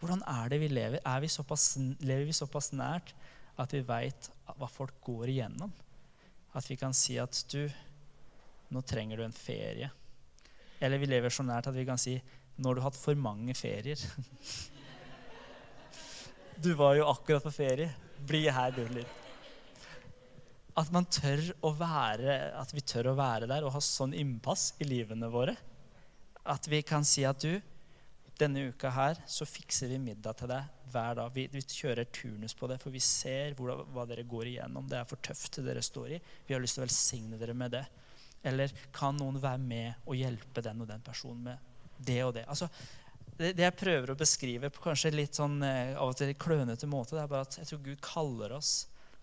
hvordan 0.00 0.24
er 0.34 0.50
det 0.50 0.58
vi 0.64 0.72
lever? 0.72 1.06
Vi 1.22 1.30
såpass, 1.30 1.68
lever 2.02 2.26
vi 2.26 2.34
såpass 2.34 2.72
nært 2.74 3.14
at 3.62 3.76
vi 3.76 3.84
veit 3.86 4.28
hva 4.58 4.66
folk 4.70 4.98
går 5.06 5.30
igjennom? 5.36 5.70
At 6.58 6.66
vi 6.70 6.78
kan 6.78 6.94
si 6.96 7.20
at 7.22 7.44
du, 7.54 7.62
nå 8.74 8.82
trenger 8.82 9.22
du 9.22 9.28
en 9.28 9.38
ferie. 9.38 9.92
Eller 10.82 10.98
vi 10.98 11.12
lever 11.14 11.30
så 11.30 11.46
nært 11.46 11.70
at 11.70 11.78
vi 11.78 11.86
kan 11.86 12.00
si 12.00 12.18
nå 12.58 12.70
har 12.70 12.78
du 12.78 12.84
hatt 12.84 12.98
for 12.98 13.18
mange 13.18 13.54
ferier. 13.58 13.98
du 16.64 16.74
var 16.78 16.98
jo 16.98 17.06
akkurat 17.10 17.46
på 17.46 17.54
ferie. 17.54 17.94
Bli 18.26 18.48
her, 18.50 18.74
du 18.74 18.82
litt. 18.94 19.23
At, 20.74 20.90
være, 20.90 22.34
at 22.58 22.72
vi 22.74 22.82
tør 22.82 23.12
å 23.12 23.18
være 23.18 23.46
der 23.50 23.66
og 23.66 23.76
ha 23.76 23.82
sånn 23.82 24.14
innpass 24.16 24.72
i 24.82 24.88
livene 24.88 25.28
våre. 25.30 25.54
At 26.50 26.66
vi 26.68 26.82
kan 26.82 27.06
si 27.06 27.22
at 27.24 27.40
du, 27.44 27.60
denne 28.38 28.64
uka 28.72 28.90
her 28.90 29.20
så 29.30 29.46
fikser 29.46 29.92
vi 29.92 30.00
middag 30.02 30.40
til 30.40 30.50
deg 30.50 30.88
hver 30.90 31.20
dag. 31.20 31.30
Vi, 31.34 31.46
vi 31.52 31.62
kjører 31.62 32.08
turnus 32.10 32.56
på 32.58 32.66
det, 32.70 32.80
for 32.82 32.94
vi 32.94 33.02
ser 33.02 33.54
hvor, 33.54 33.84
hva 33.94 34.06
dere 34.10 34.26
går 34.26 34.50
igjennom. 34.50 34.88
Det 34.90 34.98
er 34.98 35.06
for 35.08 35.22
tøft 35.22 35.60
det 35.60 35.68
dere 35.68 35.84
står 35.84 36.16
i. 36.16 36.18
Vi 36.48 36.56
har 36.56 36.62
lyst 36.62 36.78
til 36.78 36.82
å 36.82 36.88
velsigne 36.88 37.38
dere 37.38 37.54
med 37.54 37.76
det. 37.76 37.84
Eller 38.44 38.74
kan 38.92 39.14
noen 39.16 39.38
være 39.40 39.62
med 39.62 40.08
og 40.08 40.18
hjelpe 40.18 40.64
den 40.64 40.82
og 40.82 40.90
den 40.90 41.04
personen 41.06 41.46
med 41.52 41.70
det 42.04 42.18
og 42.26 42.34
det. 42.36 42.44
Altså, 42.50 42.68
det, 43.38 43.54
det, 43.54 43.62
jeg 43.64 43.76
prøver 43.78 44.12
å 44.12 44.18
beskrive 44.18 44.70
på 44.74 44.82
kanskje 44.84 45.14
litt 45.14 45.38
sånn 45.38 45.62
eh, 45.66 45.94
av 45.94 46.10
og 46.10 46.18
til 46.18 46.34
klønete 46.38 46.90
måte, 46.90 47.16
det 47.16 47.22
er 47.22 47.30
bare 47.30 47.46
at 47.46 47.56
jeg 47.58 47.70
tror 47.70 47.86
Gud 47.86 48.02
kaller 48.04 48.58
oss 48.58 48.74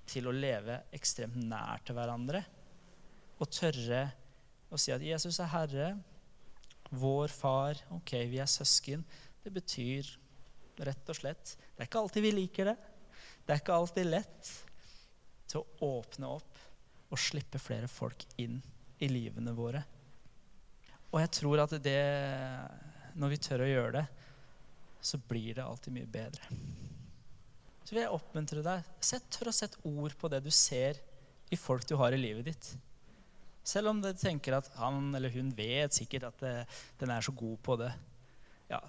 til 0.09 0.27
å 0.27 0.35
leve 0.35 0.81
ekstremt 0.95 1.37
nær 1.37 1.83
til 1.85 1.97
hverandre. 1.97 2.41
Og 3.41 3.49
tørre 3.51 4.05
å 4.71 4.79
si 4.79 4.93
at 4.93 5.03
Jesus 5.03 5.39
er 5.41 5.51
Herre, 5.51 5.91
vår 6.91 7.31
far, 7.31 7.79
ok, 7.95 8.15
vi 8.31 8.41
er 8.43 8.49
søsken. 8.51 9.03
Det 9.43 9.53
betyr 9.53 10.07
rett 10.81 11.09
og 11.11 11.17
slett 11.17 11.55
Det 11.55 11.83
er 11.83 11.89
ikke 11.89 12.01
alltid 12.01 12.23
vi 12.25 12.33
liker 12.35 12.71
det. 12.71 12.75
Det 13.45 13.53
er 13.53 13.61
ikke 13.61 13.77
alltid 13.77 14.09
lett 14.09 14.51
til 15.51 15.61
å 15.61 15.87
åpne 15.97 16.29
opp 16.37 16.61
og 17.11 17.19
slippe 17.19 17.59
flere 17.59 17.89
folk 17.91 18.23
inn 18.39 18.59
i 19.01 19.09
livene 19.11 19.53
våre. 19.55 19.81
Og 21.11 21.19
jeg 21.19 21.33
tror 21.41 21.65
at 21.65 21.75
det 21.83 21.99
Når 23.19 23.33
vi 23.33 23.41
tør 23.43 23.65
å 23.65 23.67
gjøre 23.67 23.91
det, 23.97 24.05
så 25.01 25.17
blir 25.17 25.57
det 25.57 25.65
alltid 25.65 25.93
mye 25.97 26.07
bedre. 26.07 26.47
Vil 27.91 28.05
jeg 28.05 28.15
oppmuntre 28.15 28.63
deg. 28.63 28.87
Sett, 29.03 29.27
tør 29.35 29.49
å 29.51 29.55
sette 29.55 29.81
ord 29.87 30.15
på 30.15 30.29
det 30.31 30.39
du 30.45 30.51
ser 30.55 30.99
i 31.51 31.59
folk 31.59 31.83
du 31.89 31.97
har 31.99 32.15
i 32.15 32.19
livet 32.19 32.47
ditt. 32.47 32.69
Selv 33.67 33.91
om 33.91 33.99
du 34.01 34.07
tenker 34.15 34.55
at 34.55 34.69
han 34.79 35.11
eller 35.17 35.33
hun 35.33 35.51
vet 35.53 35.93
sikkert 35.93 36.29
at 36.29 36.39
det, 36.41 36.53
den 37.01 37.11
er 37.11 37.25
så 37.25 37.33
god 37.35 37.59
på 37.61 37.75
det. 37.81 37.91
Ja, 38.71 38.79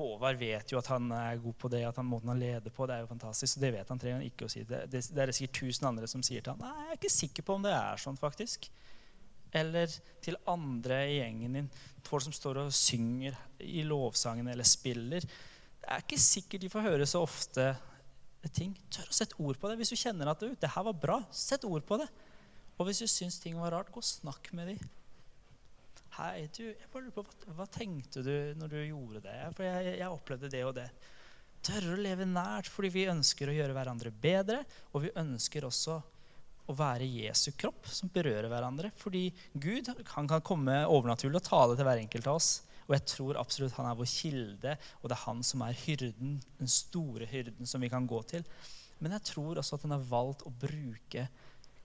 Håvard 0.00 0.38
vet 0.40 0.72
jo 0.72 0.78
at 0.80 0.88
han 0.88 1.10
er 1.12 1.42
god 1.42 1.56
på 1.60 1.68
det, 1.72 1.82
at 1.84 1.98
han 2.00 2.08
måten 2.08 2.32
han 2.32 2.40
leder 2.40 2.72
på, 2.72 2.86
det 2.88 2.96
er 2.96 3.04
jo 3.04 3.10
fantastisk. 3.10 3.58
Og 3.58 3.66
Det 3.66 3.72
vet 3.76 3.92
han 3.92 4.00
trenger 4.00 4.18
han 4.18 4.30
ikke 4.30 4.48
å 4.48 4.52
si. 4.52 4.64
Det, 4.64 4.86
det, 4.90 5.02
det 5.12 5.22
er 5.22 5.34
sikkert 5.36 5.60
tusen 5.60 5.90
andre 5.90 6.08
som 6.10 6.24
sier 6.24 6.44
til 6.44 6.54
han, 6.54 6.64
nei, 6.64 6.86
jeg 6.86 6.94
er 6.94 7.00
ikke 7.00 7.12
sikker 7.18 7.46
på 7.46 7.58
om 7.58 7.68
det 7.68 7.76
er 7.76 8.00
sånn, 8.00 8.18
faktisk. 8.20 8.70
Eller 9.60 9.92
til 10.24 10.38
andre 10.48 11.02
i 11.10 11.18
gjengen 11.18 11.58
din, 11.58 11.70
folk 12.06 12.24
som 12.24 12.34
står 12.34 12.62
og 12.64 12.74
synger 12.74 13.36
i 13.66 13.84
lovsangen 13.84 14.48
eller 14.48 14.66
spiller. 14.66 15.26
Det 15.26 15.90
er 15.90 16.04
ikke 16.06 16.22
sikkert 16.22 16.64
de 16.64 16.72
får 16.72 16.86
høre 16.86 17.08
så 17.08 17.22
ofte 17.26 17.72
ting. 18.48 18.72
Tør 18.92 19.10
å 19.10 19.16
sette 19.16 19.36
ord 19.42 19.58
på 19.60 19.68
det. 19.68 19.76
Hvis 19.80 19.92
du 19.92 19.98
kjenner 20.00 20.30
at 20.32 20.40
det 20.40 20.72
her 20.72 20.86
var 20.86 20.96
bra, 20.96 21.18
sett 21.34 21.66
ord 21.68 21.84
på 21.86 21.98
det. 22.00 22.08
Og 22.80 22.88
hvis 22.88 23.02
du 23.02 23.08
syns 23.10 23.36
ting 23.42 23.58
var 23.60 23.74
rart, 23.76 23.92
gå 23.92 24.00
og 24.00 24.06
snakk 24.06 24.48
med 24.56 24.72
dem. 24.72 24.90
Hei, 26.16 26.48
du, 26.56 26.64
jeg 26.64 26.88
bare 26.90 27.04
lurer 27.04 27.14
på, 27.14 27.24
hva, 27.26 27.54
hva, 27.58 27.66
tenkte 27.70 28.22
du 28.24 28.32
når 28.58 28.72
du 28.72 28.78
gjorde 28.80 29.20
det? 29.28 29.36
For 29.56 29.66
jeg, 29.68 29.98
jeg 30.00 30.14
opplevde 30.14 30.50
det 30.52 30.62
og 30.66 30.72
det. 30.78 30.88
Tørre 31.64 31.92
å 31.92 32.00
leve 32.00 32.24
nært 32.24 32.70
fordi 32.72 32.90
vi 32.94 33.04
ønsker 33.12 33.50
å 33.50 33.54
gjøre 33.58 33.76
hverandre 33.76 34.12
bedre. 34.22 34.62
Og 34.94 35.04
vi 35.04 35.12
ønsker 35.20 35.68
også 35.68 36.00
å 36.70 36.76
være 36.76 37.06
Jesu 37.08 37.50
kropp 37.58 37.88
som 37.90 38.10
berører 38.12 38.48
hverandre. 38.50 38.90
Fordi 38.96 39.28
Gud 39.52 39.92
han 40.14 40.30
kan 40.30 40.44
komme 40.44 40.82
overnaturlig 40.88 41.42
og 41.42 41.46
tale 41.46 41.76
til 41.76 41.88
hver 41.88 42.02
enkelt 42.02 42.30
av 42.32 42.40
oss. 42.40 42.52
Og 42.90 42.96
jeg 42.96 43.06
tror 43.06 43.38
absolutt 43.38 43.76
han 43.78 43.86
er 43.86 43.98
vår 44.00 44.10
kilde, 44.10 44.74
og 44.98 45.06
det 45.06 45.14
er 45.14 45.22
han 45.28 45.44
som 45.46 45.62
er 45.62 45.78
hyrden, 45.84 46.40
den 46.58 46.72
store 46.74 47.28
hyrden 47.30 47.70
som 47.70 47.86
vi 47.86 47.90
kan 47.92 48.08
gå 48.10 48.18
til. 48.34 48.42
Men 48.98 49.14
jeg 49.14 49.28
tror 49.30 49.60
også 49.62 49.78
at 49.78 49.86
han 49.86 49.94
har 49.94 50.08
valgt 50.10 50.42
å 50.42 50.50
bruke 50.50 51.28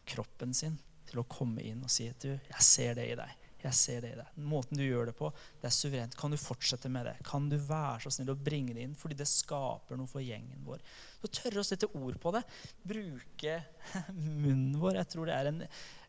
kroppen 0.10 0.54
sin 0.58 0.80
til 1.06 1.22
å 1.22 1.30
komme 1.30 1.62
inn 1.62 1.84
og 1.86 1.94
si 1.94 2.08
at 2.10 2.26
du, 2.26 2.34
jeg 2.34 2.66
ser 2.66 2.98
det 2.98 3.06
i 3.12 3.18
deg. 3.20 3.42
Jeg 3.66 3.78
ser 3.78 4.04
det 4.04 4.12
i 4.14 4.18
deg. 4.20 4.34
Måten 4.46 4.78
du 4.78 4.84
gjør 4.84 5.10
det 5.10 5.16
på, 5.18 5.30
det 5.62 5.70
er 5.70 5.74
suverent. 5.74 6.18
Kan 6.18 6.34
du 6.34 6.38
fortsette 6.38 6.90
med 6.92 7.08
det? 7.10 7.16
Kan 7.26 7.48
du 7.50 7.56
være 7.58 8.04
så 8.04 8.12
snill 8.14 8.34
å 8.34 8.38
bringe 8.38 8.76
det 8.78 8.84
inn? 8.86 8.98
Fordi 8.98 9.18
det 9.18 9.26
skaper 9.30 9.98
noe 9.98 10.10
for 10.10 10.22
gjengen 10.22 10.62
vår. 10.68 10.84
Så 11.22 11.32
tørre 11.40 11.64
å 11.64 11.66
sette 11.66 11.90
ord 11.98 12.20
på 12.22 12.34
det. 12.36 12.44
Bruke 12.86 13.56
munnen 14.14 14.76
vår. 14.82 15.00
Jeg 15.00 15.12
tror 15.14 15.30
det 15.30 15.38
er 15.38 15.50
en 15.50 15.64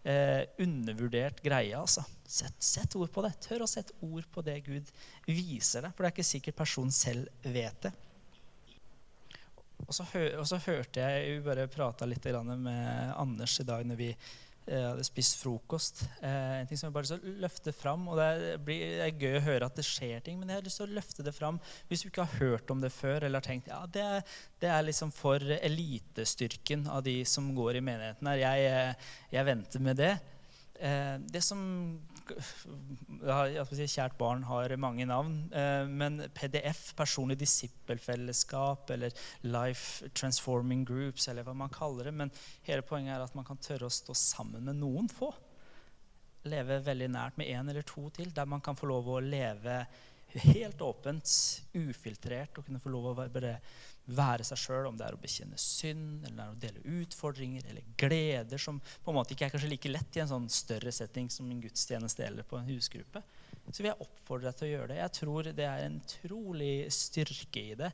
eh, 0.06 0.42
undervurdert 0.62 1.42
greie. 1.44 1.74
altså. 1.76 2.04
Sett, 2.26 2.62
sett, 2.62 2.96
ord 2.96 3.12
på 3.12 3.22
det. 3.26 3.34
Tør 3.42 3.66
å 3.66 3.70
sette 3.70 3.94
ord 4.06 4.26
på 4.32 4.42
det 4.46 4.60
Gud 4.66 4.90
viser 5.26 5.86
deg. 5.86 5.94
For 5.94 6.04
det 6.04 6.10
er 6.10 6.16
ikke 6.16 6.30
sikkert 6.30 6.60
personen 6.62 6.94
selv 6.94 7.46
vet 7.46 7.86
det. 7.86 7.92
Og 9.86 9.92
så, 9.92 10.06
og 10.40 10.46
så 10.48 10.56
hørte 10.64 11.04
jeg 11.04 11.34
Vi 11.34 11.40
bare 11.44 11.66
prata 11.68 12.06
litt 12.08 12.24
med 12.24 13.12
Anders 13.12 13.58
i 13.60 13.66
dag 13.68 13.84
når 13.84 13.98
vi 14.00 14.08
jeg 14.66 14.82
hadde 14.82 15.04
spist 15.06 15.36
frokost. 15.38 16.02
Eh, 16.18 16.60
en 16.60 16.66
ting 16.66 16.78
som 16.78 16.88
jeg 16.88 16.96
bare 16.96 17.08
så 17.08 17.18
løfte 17.42 17.72
fram. 17.74 18.08
og 18.10 18.18
det, 18.18 18.56
blir, 18.66 18.82
det, 18.98 19.04
er 19.06 19.20
gøy 19.22 19.38
å 19.38 19.44
høre 19.44 19.68
at 19.70 19.78
det 19.78 19.86
skjer 19.86 20.24
ting, 20.26 20.40
men 20.40 20.50
jeg 20.50 20.58
har 20.58 20.66
lyst 20.66 20.80
til 20.80 20.88
å 20.88 20.96
løfte 20.96 21.26
det 21.26 21.34
fram 21.36 21.60
hvis 21.88 22.02
du 22.02 22.08
ikke 22.10 22.26
har 22.26 22.40
hørt 22.42 22.72
om 22.74 22.82
det 22.82 22.90
før 22.94 23.22
eller 23.26 23.38
har 23.38 23.46
tenkt 23.46 23.70
ja, 23.70 23.82
det, 23.86 24.06
det 24.62 24.70
er 24.72 24.86
liksom 24.88 25.12
for 25.14 25.42
elitestyrken 25.56 26.88
av 26.90 27.04
de 27.06 27.20
som 27.28 27.52
går 27.54 27.78
i 27.78 27.84
menigheten 27.88 28.32
her. 28.32 28.42
Jeg, 28.42 28.72
eh, 28.72 29.12
jeg 29.36 29.48
venter 29.52 29.86
med 29.86 30.02
det. 30.02 30.14
Eh, 30.80 31.16
det 31.32 31.42
som 31.44 31.60
si, 33.70 33.86
Kjært 33.86 34.16
barn 34.18 34.42
har 34.48 34.74
mange 34.80 35.06
navn. 35.08 35.38
Eh, 35.54 35.86
men 35.88 36.20
PDF, 36.34 36.90
personlig 36.98 37.38
disippelfellesskap, 37.40 38.90
eller 38.90 39.14
Life 39.46 40.10
Transforming 40.14 40.84
Groups, 40.88 41.28
eller 41.28 41.46
hva 41.46 41.54
man 41.56 41.72
kaller 41.72 42.10
det. 42.10 42.16
Men 42.22 42.34
hele 42.66 42.84
poenget 42.86 43.16
er 43.16 43.26
at 43.26 43.36
man 43.38 43.46
kan 43.46 43.60
tørre 43.62 43.88
å 43.88 43.92
stå 43.92 44.16
sammen 44.16 44.66
med 44.66 44.80
noen 44.80 45.08
få. 45.12 45.32
Leve 46.46 46.82
veldig 46.86 47.08
nært 47.10 47.38
med 47.40 47.50
én 47.50 47.70
eller 47.70 47.86
to 47.86 48.08
til, 48.14 48.30
der 48.34 48.46
man 48.46 48.62
kan 48.62 48.78
få 48.78 48.90
lov 48.90 49.08
å 49.10 49.22
leve 49.22 49.80
helt 50.34 50.80
åpent, 50.82 51.28
ufiltrert, 51.74 52.58
og 52.58 52.66
kunne 52.66 52.80
få 52.82 52.92
lov 52.92 53.12
å 53.12 53.14
bare 53.18 53.56
være 54.06 54.44
seg 54.46 54.60
sjøl, 54.60 54.88
om 54.90 54.98
det 54.98 55.06
er 55.06 55.16
å 55.16 55.20
bekjenne 55.20 55.58
synd, 55.58 56.26
eller 56.28 56.44
er 56.44 56.52
å 56.52 56.60
dele 56.62 56.98
utfordringer 57.00 57.66
eller 57.70 57.86
gleder, 57.98 58.60
som 58.60 58.78
på 58.78 59.10
en 59.10 59.18
måte 59.18 59.34
ikke 59.34 59.48
er 59.48 59.54
kanskje 59.54 59.70
like 59.72 59.90
lett 59.90 60.18
i 60.18 60.22
en 60.22 60.30
sånn 60.30 60.48
større 60.52 60.92
setting 60.94 61.30
som 61.32 61.48
en 61.50 61.62
gudstjeneste 61.62 62.26
eller 62.26 62.46
på 62.46 62.58
en 62.60 62.68
husgruppe. 62.70 63.22
Så 63.66 63.82
vil 63.82 63.90
jeg 63.90 64.04
oppfordre 64.04 64.50
deg 64.50 64.58
til 64.58 64.68
å 64.68 64.72
gjøre 64.74 64.90
det. 64.92 65.00
Jeg 65.00 65.14
tror 65.18 65.48
det 65.58 65.66
er 65.66 65.86
en 65.86 65.96
trolig 66.06 66.74
styrke 66.94 67.64
i 67.72 67.78
det. 67.78 67.90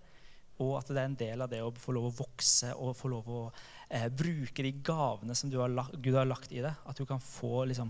Og 0.61 0.75
at 0.77 0.91
det 0.93 1.01
er 1.01 1.09
en 1.09 1.17
del 1.19 1.43
av 1.43 1.49
det 1.51 1.63
å 1.65 1.71
få 1.81 1.95
lov 1.97 2.11
å 2.11 2.17
vokse 2.19 2.75
og 2.77 2.93
få 2.99 3.09
lov 3.09 3.31
å 3.33 3.45
eh, 3.89 4.05
bruke 4.13 4.65
de 4.67 4.75
gavene 4.85 5.35
som 5.35 5.51
har 5.57 5.73
lagt, 5.73 5.97
Gud 6.05 6.19
har 6.19 6.29
lagt 6.29 6.53
i 6.53 6.61
det. 6.61 6.75
At 6.85 7.01
du 7.01 7.07
kan 7.09 7.23
få, 7.25 7.65
liksom, 7.71 7.89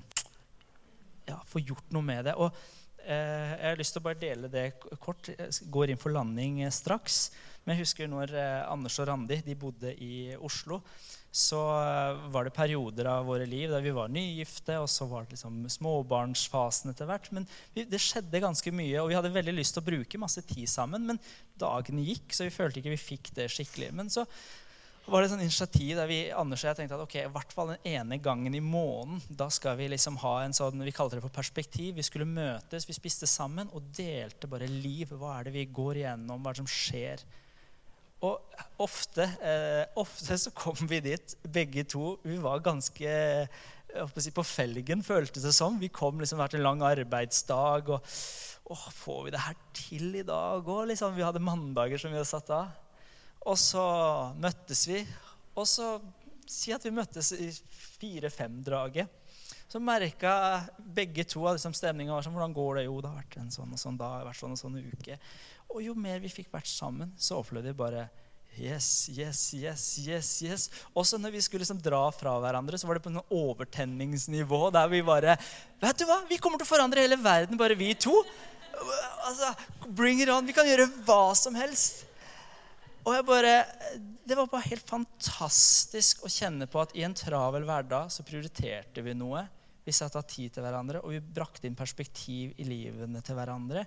ja, 1.26 1.40
få 1.48 1.64
gjort 1.64 1.90
noe 1.92 2.06
med 2.06 2.30
det. 2.30 2.36
Og 2.38 2.54
Jeg 3.06 3.64
har 3.66 3.80
lyst 3.80 3.96
til 3.96 4.02
å 4.02 4.06
bare 4.06 4.20
dele 4.20 4.50
det 4.52 4.66
kort. 5.02 5.30
Jeg 5.32 5.70
går 5.72 5.92
inn 5.92 6.00
for 6.00 6.14
landing 6.14 6.62
eh, 6.62 6.74
straks. 6.74 7.30
Men 7.62 7.76
jeg 7.76 7.84
husker 7.84 8.10
når 8.10 8.34
eh, 8.34 8.60
Anders 8.66 8.98
og 8.98 9.06
Randi 9.06 9.38
de 9.46 9.54
bodde 9.58 9.92
i 10.02 10.34
Oslo, 10.42 10.80
så 11.32 11.60
eh, 11.78 12.22
var 12.34 12.48
det 12.48 12.54
perioder 12.56 13.08
av 13.10 13.28
våre 13.30 13.46
liv 13.46 13.70
der 13.70 13.84
vi 13.84 13.94
var 13.94 14.10
nygifte, 14.12 14.80
og 14.82 14.88
så 14.90 15.06
var 15.10 15.24
det 15.24 15.36
liksom 15.36 15.62
småbarnsfasen 15.70 16.92
etter 16.92 17.08
hvert. 17.08 17.30
Men 17.34 17.46
det 17.74 18.02
skjedde 18.02 18.42
ganske 18.42 18.74
mye, 18.74 18.98
og 19.00 19.12
vi 19.12 19.18
hadde 19.18 19.34
veldig 19.34 19.54
lyst 19.60 19.76
til 19.76 19.84
å 19.84 19.90
bruke 19.92 20.20
masse 20.22 20.42
tid 20.48 20.66
sammen. 20.70 21.06
Men 21.12 21.22
dagene 21.62 22.06
gikk, 22.08 22.34
så 22.34 22.48
vi 22.48 22.54
følte 22.54 22.82
ikke 22.82 22.96
vi 22.96 23.04
fikk 23.04 23.32
det 23.38 23.50
skikkelig. 23.54 23.92
Men 23.98 24.10
så 24.12 24.26
var 25.06 25.20
det 25.20 25.26
et 25.26 25.32
sånn 25.32 25.42
initiativ 25.42 25.96
der 25.98 26.06
vi 26.06 26.18
Anders 26.30 26.62
og 26.62 26.68
jeg 26.68 26.78
tenkte 26.78 26.94
at 26.94 27.02
ok, 27.02 27.16
i 27.24 27.30
hvert 27.34 27.54
fall 27.54 27.72
den 27.72 27.86
ene 27.90 28.18
gangen 28.22 28.54
i 28.54 28.62
måneden 28.62 29.22
da 29.38 29.48
skal 29.50 29.74
vi 29.80 29.88
liksom 29.90 30.20
ha 30.22 30.36
en 30.44 30.54
sånn 30.54 30.84
vi 30.86 30.94
kalte 30.94 31.18
det 31.18 31.24
for 31.24 31.34
perspektiv. 31.34 31.96
Vi 31.98 32.06
skulle 32.06 32.28
møtes, 32.28 32.86
vi 32.86 32.94
spiste 32.94 33.26
sammen 33.30 33.70
og 33.74 33.90
delte 33.96 34.50
bare 34.50 34.70
liv. 34.70 35.10
Hva 35.18 35.38
er 35.38 35.48
det 35.48 35.56
vi 35.56 35.66
går 35.74 36.04
igjennom? 36.04 36.38
Hva 36.38 36.52
er 36.52 36.58
det 36.58 36.62
som 36.62 36.70
skjer? 36.70 37.24
Og 38.22 38.58
ofte, 38.82 39.26
eh, 39.42 39.82
ofte 39.98 40.38
så 40.38 40.52
kom 40.54 40.78
vi 40.86 41.00
dit, 41.02 41.34
begge 41.42 41.82
to. 41.90 42.20
Vi 42.22 42.38
var 42.38 42.62
ganske 42.62 43.16
si, 44.22 44.30
på 44.30 44.44
felgen, 44.46 45.02
føltes 45.02 45.42
det 45.42 45.54
som. 45.56 45.80
Vi 45.80 45.90
kom 45.92 46.22
liksom 46.22 46.38
vært 46.38 46.54
en 46.54 46.62
lang 46.62 46.84
arbeidsdag. 46.86 47.90
og 47.90 48.06
å, 48.70 48.78
Får 48.78 49.24
vi 49.26 49.34
det 49.34 49.42
her 49.42 49.58
til 49.74 50.14
i 50.14 50.22
dag 50.22 50.62
òg? 50.62 50.86
Liksom, 50.92 51.16
vi 51.18 51.26
hadde 51.26 51.42
mandager 51.42 51.98
som 51.98 52.14
vi 52.14 52.20
hadde 52.20 52.30
satt 52.30 52.54
av. 52.54 52.70
Og 53.48 53.58
så 53.58 53.84
møttes 54.38 54.84
vi. 54.88 55.02
Og 55.58 55.66
så 55.68 55.96
si 56.48 56.72
at 56.74 56.84
vi 56.86 56.94
møttes 56.94 57.32
i 57.34 57.50
fire-fem-draget. 57.98 59.18
Så 59.72 59.80
merka 59.80 60.60
begge 60.76 61.24
to 61.24 61.46
at 61.48 61.56
liksom, 61.56 61.72
stemninga 61.72 62.12
var 62.12 62.24
sånn 62.26 62.34
Hvordan 62.36 62.56
går 62.56 62.74
det? 62.76 62.88
Jo, 62.90 62.98
det 63.00 63.08
har 63.08 63.22
vært 63.22 63.38
en 63.40 63.54
sånn 63.54 63.72
og 63.72 63.80
sånn 63.80 63.96
dag, 63.96 64.26
vært 64.26 64.40
sånn 64.42 64.52
og 64.52 64.60
sånn 64.60 64.76
uke. 64.82 65.16
Og 65.72 65.80
jo 65.80 65.94
mer 65.96 66.20
vi 66.20 66.32
fikk 66.32 66.50
vært 66.52 66.68
sammen, 66.68 67.14
så 67.16 67.40
opplevde 67.40 67.72
vi 67.72 67.80
bare 67.80 68.10
Yes, 68.60 69.08
yes, 69.08 69.54
yes, 69.56 69.82
yes, 70.04 70.30
yes. 70.44 70.66
Også 70.92 71.16
når 71.16 71.32
vi 71.32 71.40
skulle 71.40 71.64
liksom 71.64 71.80
dra 71.80 72.02
fra 72.12 72.34
hverandre, 72.36 72.76
så 72.76 72.84
var 72.84 72.98
det 72.98 73.04
på 73.06 73.12
noe 73.14 73.24
overtenningsnivå 73.32 74.66
der 74.74 74.90
vi 74.92 75.00
bare 75.06 75.38
Vet 75.80 76.02
du 76.02 76.04
hva? 76.04 76.18
Vi 76.28 76.36
kommer 76.36 76.60
til 76.60 76.68
å 76.68 76.72
forandre 76.74 77.00
hele 77.00 77.16
verden, 77.16 77.56
bare 77.56 77.78
vi 77.80 77.94
to. 77.96 78.12
Altså, 79.24 79.54
Bring 79.88 80.20
it 80.20 80.28
on. 80.28 80.44
Vi 80.44 80.52
kan 80.52 80.68
gjøre 80.68 80.90
hva 81.06 81.32
som 81.38 81.56
helst. 81.56 82.04
Og 83.02 83.16
jeg 83.16 83.26
bare, 83.26 83.54
Det 84.22 84.36
var 84.38 84.46
bare 84.50 84.68
helt 84.70 84.86
fantastisk 84.86 86.22
å 86.22 86.30
kjenne 86.30 86.68
på 86.70 86.80
at 86.82 86.94
i 86.94 87.02
en 87.02 87.16
travel 87.16 87.66
hverdag 87.66 88.12
så 88.14 88.22
prioriterte 88.26 89.02
vi 89.02 89.16
noe. 89.18 89.42
Vi 89.82 89.94
satte 89.94 90.20
av 90.20 90.28
tid 90.30 90.54
til 90.54 90.62
hverandre, 90.62 91.00
og 91.02 91.10
vi 91.10 91.18
brakte 91.18 91.66
inn 91.66 91.74
perspektiv 91.78 92.52
i 92.62 92.66
livene 92.68 93.22
til 93.26 93.34
hverandre. 93.34 93.82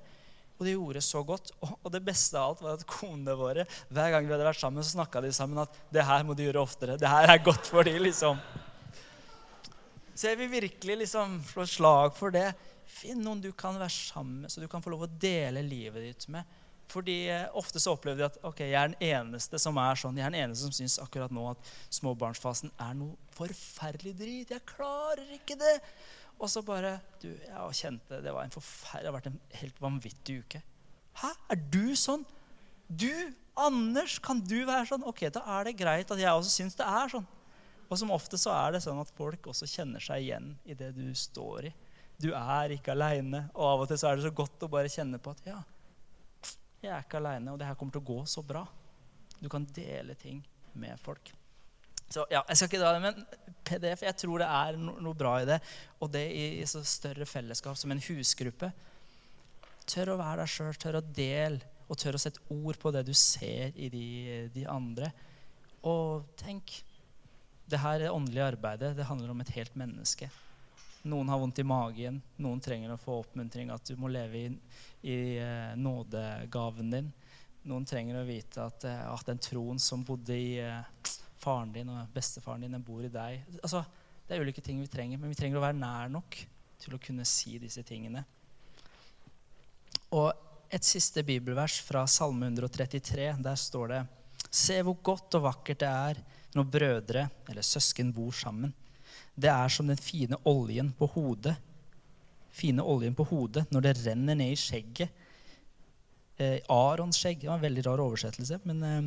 Og 0.60 0.68
de 0.68 0.74
gjorde 0.76 1.04
så 1.04 1.22
godt. 1.28 1.54
Og 1.64 1.88
det 1.92 2.04
beste 2.04 2.36
av 2.40 2.52
alt 2.52 2.64
var 2.64 2.76
at 2.76 2.86
konene 2.88 3.36
våre 3.40 3.66
hver 3.88 4.12
gang 4.12 4.28
vi 4.28 4.36
hadde 4.36 4.48
vært 4.48 4.60
sammen, 4.60 4.84
så 4.84 4.98
snakka 4.98 5.24
de 5.24 5.32
sammen 5.36 5.64
at 5.64 5.72
'det 5.92 6.04
her 6.04 6.24
må 6.24 6.36
du 6.36 6.44
gjøre 6.44 6.64
oftere'. 6.64 7.00
Det 7.00 7.08
her 7.08 7.32
er 7.32 7.44
godt 7.44 7.68
for 7.68 7.84
de, 7.84 7.96
liksom. 8.00 8.40
Så 10.16 10.30
jeg 10.30 10.38
vil 10.38 10.50
virkelig 10.50 10.98
liksom 10.98 11.42
slå 11.44 11.66
slag 11.68 12.16
for 12.16 12.32
det. 12.32 12.54
finn 12.86 13.20
noen 13.20 13.42
du 13.42 13.52
kan 13.52 13.76
være 13.76 13.90
sammen 13.90 14.42
med, 14.42 14.52
så 14.52 14.62
du 14.62 14.68
kan 14.68 14.82
få 14.82 14.90
lov 14.90 15.02
å 15.04 15.20
dele 15.20 15.62
livet 15.62 16.02
ditt 16.04 16.28
med. 16.30 16.46
Fordi 16.92 17.16
eh, 17.34 17.48
Ofte 17.58 17.82
så 17.82 17.96
opplever 17.96 18.22
de 18.22 18.28
at 18.28 18.38
ok, 18.46 18.62
jeg 18.66 18.78
er 18.78 18.92
den 18.92 19.08
eneste 19.08 19.60
som 19.62 19.78
er 19.82 19.98
sånn. 20.00 20.20
Jeg 20.20 20.28
er 20.28 20.36
den 20.36 20.44
eneste 20.46 20.68
som 20.68 20.76
syns 20.76 21.00
akkurat 21.02 21.34
nå 21.34 21.48
at 21.52 21.72
småbarnsfasen 21.98 22.74
er 22.82 22.94
noe 23.00 23.18
forferdelig 23.36 24.14
drit. 24.20 24.54
Jeg 24.54 24.66
klarer 24.70 25.26
ikke 25.38 25.58
det. 25.60 25.76
Og 26.36 26.52
så 26.52 26.62
bare 26.68 26.98
du, 27.22 27.30
Jeg 27.32 27.80
kjente 27.80 28.20
det 28.22 28.34
var 28.36 28.44
en 28.44 28.54
forferdelig, 28.54 29.06
det 29.06 29.12
har 29.12 29.18
vært 29.18 29.32
en 29.32 29.42
helt 29.62 29.82
vanvittig 29.82 30.40
uke. 30.44 30.62
Hæ? 31.22 31.32
Er 31.54 31.62
du 31.72 31.96
sånn? 31.98 32.26
Du, 32.86 33.12
Anders, 33.58 34.20
kan 34.20 34.42
du 34.44 34.60
være 34.68 34.86
sånn? 34.90 35.06
Ok, 35.08 35.26
da 35.34 35.42
er 35.58 35.70
det 35.70 35.78
greit 35.80 36.12
at 36.12 36.20
jeg 36.20 36.30
også 36.30 36.52
syns 36.52 36.76
det 36.78 36.86
er 36.86 37.14
sånn. 37.14 37.26
Og 37.86 38.00
som 38.02 38.12
ofte 38.14 38.38
så 38.42 38.52
er 38.52 38.76
det 38.76 38.84
sånn 38.84 39.00
at 39.00 39.14
folk 39.16 39.48
også 39.52 39.68
kjenner 39.70 40.04
seg 40.04 40.26
igjen 40.26 40.54
i 40.66 40.76
det 40.78 40.92
du 40.98 41.08
står 41.18 41.70
i. 41.70 41.74
Du 42.22 42.32
er 42.36 42.74
ikke 42.76 42.94
aleine. 42.96 43.46
Og 43.54 43.66
av 43.70 43.86
og 43.86 43.90
til 43.90 44.00
så 44.02 44.10
er 44.10 44.20
det 44.20 44.26
så 44.28 44.34
godt 44.36 44.66
å 44.66 44.72
bare 44.72 44.92
kjenne 44.92 45.20
på 45.22 45.34
at 45.36 45.48
ja, 45.48 45.60
jeg 46.82 46.92
er 46.92 47.06
ikke 47.06 47.20
aleine, 47.22 47.54
og 47.54 47.60
det 47.60 47.70
her 47.70 47.78
kommer 47.80 47.96
til 47.96 48.04
å 48.04 48.10
gå 48.10 48.20
så 48.30 48.44
bra. 48.46 48.66
Du 49.40 49.50
kan 49.52 49.66
dele 49.76 50.16
ting 50.20 50.42
med 50.80 51.00
folk. 51.02 51.32
Så 52.10 52.26
ja, 52.30 52.44
Jeg 52.48 52.58
skal 52.58 52.70
ikke 52.70 52.82
dra 52.82 52.94
det, 52.94 53.02
men 53.02 53.56
PDF, 53.66 54.04
jeg 54.06 54.18
tror 54.22 54.42
det 54.44 54.50
er 54.50 54.78
no 54.78 54.98
noe 55.02 55.18
bra 55.18 55.38
i 55.42 55.48
det. 55.50 55.60
Og 56.00 56.12
det 56.14 56.26
i, 56.32 56.46
i 56.62 56.68
så 56.70 56.84
større 56.86 57.26
fellesskap 57.26 57.78
som 57.80 57.94
en 57.94 58.04
husgruppe. 58.08 58.70
Tør 59.90 60.14
å 60.14 60.20
være 60.22 60.44
deg 60.44 60.54
sjøl, 60.54 60.78
tør 60.82 61.00
å 61.00 61.06
dele, 61.06 61.62
og 61.86 62.00
tør 62.02 62.18
å 62.18 62.22
sette 62.22 62.42
ord 62.54 62.78
på 62.82 62.92
det 62.94 63.04
du 63.06 63.14
ser 63.18 63.74
i 63.78 63.90
de, 63.94 64.06
de 64.54 64.66
andre. 64.70 65.12
Og 65.86 66.26
tenk 66.40 66.74
det 67.70 67.82
her 67.82 68.08
åndelige 68.12 68.52
arbeidet 68.54 68.94
det 68.98 69.06
handler 69.10 69.34
om 69.34 69.42
et 69.42 69.54
helt 69.58 69.78
menneske. 69.78 70.30
Noen 71.06 71.30
har 71.30 71.38
vondt 71.40 71.60
i 71.62 71.68
magen, 71.68 72.18
noen 72.42 72.62
trenger 72.64 72.96
å 72.96 72.98
få 72.98 73.20
oppmuntring 73.22 73.70
at 73.70 73.86
du 73.86 74.00
må 74.02 74.10
leve 74.10 74.40
i, 74.40 74.48
i 75.06 75.18
uh, 75.38 75.76
nådegaven 75.78 76.90
din. 76.90 77.12
Noen 77.70 77.86
trenger 77.86 78.18
å 78.18 78.26
vite 78.26 78.64
at, 78.64 78.88
uh, 78.90 79.12
at 79.14 79.28
den 79.30 79.42
troen 79.42 79.82
som 79.82 80.02
bodde 80.06 80.34
i 80.34 80.56
uh, 80.66 80.82
faren 81.42 81.74
din 81.76 81.92
og 81.94 82.10
bestefaren 82.14 82.66
din, 82.66 82.74
den 82.74 82.86
bor 82.86 83.06
i 83.06 83.12
deg. 83.14 83.44
Altså, 83.62 83.84
det 84.26 84.34
er 84.34 84.42
ulike 84.42 84.64
ting 84.66 84.82
vi 84.82 84.90
trenger, 84.90 85.22
men 85.22 85.30
vi 85.30 85.38
trenger 85.38 85.62
å 85.62 85.66
være 85.68 85.78
nær 85.78 86.10
nok 86.10 86.40
til 86.82 86.96
å 86.98 87.02
kunne 87.02 87.26
si 87.30 87.60
disse 87.62 87.86
tingene. 87.86 88.24
Og 90.18 90.32
et 90.74 90.86
siste 90.86 91.22
bibelvers 91.26 91.78
fra 91.86 92.08
Salme 92.10 92.50
133, 92.50 93.36
der 93.46 93.60
står 93.60 93.94
det 93.94 94.02
Se 94.50 94.80
hvor 94.86 94.98
godt 95.06 95.38
og 95.38 95.46
vakkert 95.46 95.84
det 95.84 95.92
er 95.92 96.24
når 96.56 96.68
brødre 96.72 97.28
eller 97.52 97.66
søsken 97.66 98.10
bor 98.16 98.34
sammen. 98.34 98.74
Det 99.36 99.52
er 99.52 99.72
som 99.72 99.88
den 99.88 100.00
fine 100.00 100.38
oljen 100.48 100.94
på 100.96 101.08
hodet. 101.12 101.56
Fine 102.56 102.84
oljen 102.84 103.16
på 103.16 103.26
hodet 103.28 103.66
når 103.74 103.84
det 103.84 103.96
renner 104.06 104.38
ned 104.40 104.54
i 104.54 104.60
skjegget. 104.60 105.24
Eh, 106.36 106.60
Arons 106.72 107.18
skjegg. 107.20 107.40
Det 107.42 107.48
var 107.48 107.60
en 107.60 107.64
veldig 107.64 107.84
rar 107.86 108.02
oversettelse. 108.04 108.60
Men 108.68 108.84
eh, 108.84 109.04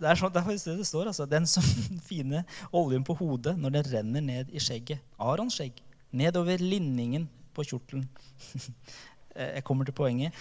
det 0.00 0.08
er 0.08 0.20
sånn, 0.20 0.32
det 0.32 0.40
er 0.40 0.78
det 0.78 0.88
står. 0.88 1.10
altså. 1.12 1.28
Den 1.28 1.48
som 1.48 1.64
fine 2.10 2.44
oljen 2.72 3.04
på 3.04 3.16
hodet 3.18 3.56
når 3.60 3.76
det 3.76 3.86
renner 3.90 4.24
ned 4.24 4.52
i 4.52 4.62
skjegget. 4.62 5.04
Arons 5.20 5.56
skjegg. 5.56 5.80
Nedover 6.16 6.60
linningen 6.60 7.28
på 7.56 7.64
kjortelen. 7.68 8.08
eh, 9.36 9.56
jeg 9.56 9.64
kommer 9.68 9.88
til 9.88 9.96
poenget. 9.96 10.32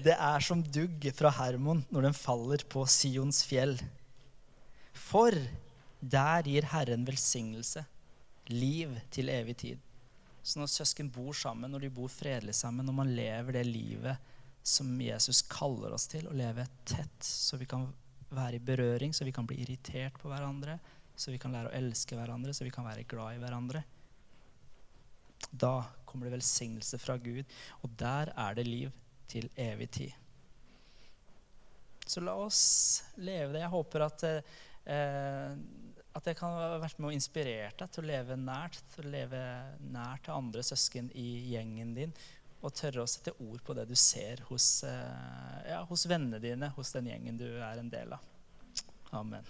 Det 0.00 0.14
er 0.14 0.40
som 0.40 0.62
dugg 0.64 1.02
fra 1.12 1.28
Hermon 1.34 1.82
når 1.92 2.06
den 2.06 2.14
faller 2.16 2.62
på 2.72 2.86
Sions 2.88 3.42
fjell. 3.44 3.74
For 5.10 5.34
der 6.00 6.46
gir 6.46 6.68
Herren 6.70 7.04
velsignelse, 7.06 7.82
liv 8.50 8.94
til 9.10 9.30
evig 9.32 9.56
tid. 9.62 9.80
Så 10.42 10.60
når 10.60 10.70
søsken 10.72 11.10
bor 11.12 11.34
sammen, 11.36 11.70
når 11.70 11.84
de 11.84 11.90
bor 11.92 12.08
fredelig 12.08 12.54
sammen, 12.56 12.86
når 12.86 12.96
man 12.96 13.10
lever 13.16 13.58
det 13.58 13.66
livet 13.66 14.30
som 14.62 14.92
Jesus 15.00 15.42
kaller 15.50 15.92
oss 15.96 16.06
til, 16.10 16.28
å 16.28 16.36
leve 16.36 16.66
tett, 16.88 17.26
så 17.26 17.58
vi 17.60 17.68
kan 17.68 17.88
være 18.30 18.60
i 18.60 18.64
berøring, 18.64 19.12
så 19.16 19.26
vi 19.26 19.34
kan 19.34 19.48
bli 19.48 19.58
irritert 19.64 20.16
på 20.20 20.30
hverandre, 20.30 20.78
så 21.16 21.34
vi 21.34 21.40
kan 21.42 21.52
lære 21.52 21.72
å 21.72 21.76
elske 21.76 22.16
hverandre, 22.16 22.54
så 22.56 22.64
vi 22.64 22.72
kan 22.72 22.86
være 22.86 23.04
glad 23.08 23.36
i 23.36 23.42
hverandre 23.42 23.82
Da 25.50 25.74
kommer 26.06 26.28
det 26.28 26.38
velsignelse 26.38 26.98
fra 27.00 27.16
Gud, 27.20 27.44
og 27.82 27.92
der 27.98 28.32
er 28.36 28.56
det 28.56 28.66
liv 28.68 28.92
til 29.28 29.48
evig 29.58 29.90
tid. 29.90 30.12
Så 32.06 32.22
la 32.24 32.34
oss 32.34 33.02
leve 33.22 33.54
det. 33.54 33.62
Jeg 33.62 33.72
håper 33.72 34.04
at 34.04 34.24
eh, 34.26 34.54
at 34.86 36.26
jeg 36.26 36.38
kan 36.38 36.56
ha 36.56 36.80
vært 36.82 36.98
med 36.98 37.10
og 37.10 37.16
inspirert 37.16 37.78
deg 37.78 37.92
til 37.94 38.04
å 38.04 38.10
leve 38.10 38.36
nært, 38.40 38.80
til 38.94 39.06
å 39.06 39.12
leve 39.12 39.40
nært 39.92 40.26
til 40.26 40.36
andre 40.36 40.64
søsken 40.66 41.10
i 41.14 41.28
gjengen 41.52 41.94
din. 41.96 42.14
Og 42.60 42.74
tørre 42.76 43.04
å 43.04 43.08
sette 43.08 43.32
ord 43.40 43.62
på 43.64 43.76
det 43.76 43.86
du 43.88 43.94
ser 43.96 44.42
hos, 44.50 44.82
eh, 44.84 45.70
ja, 45.70 45.80
hos 45.88 46.04
vennene 46.10 46.42
dine, 46.42 46.68
hos 46.76 46.92
den 46.92 47.08
gjengen 47.08 47.40
du 47.40 47.48
er 47.48 47.80
en 47.80 47.88
del 47.92 48.12
av. 48.18 48.26
Amen. 49.16 49.46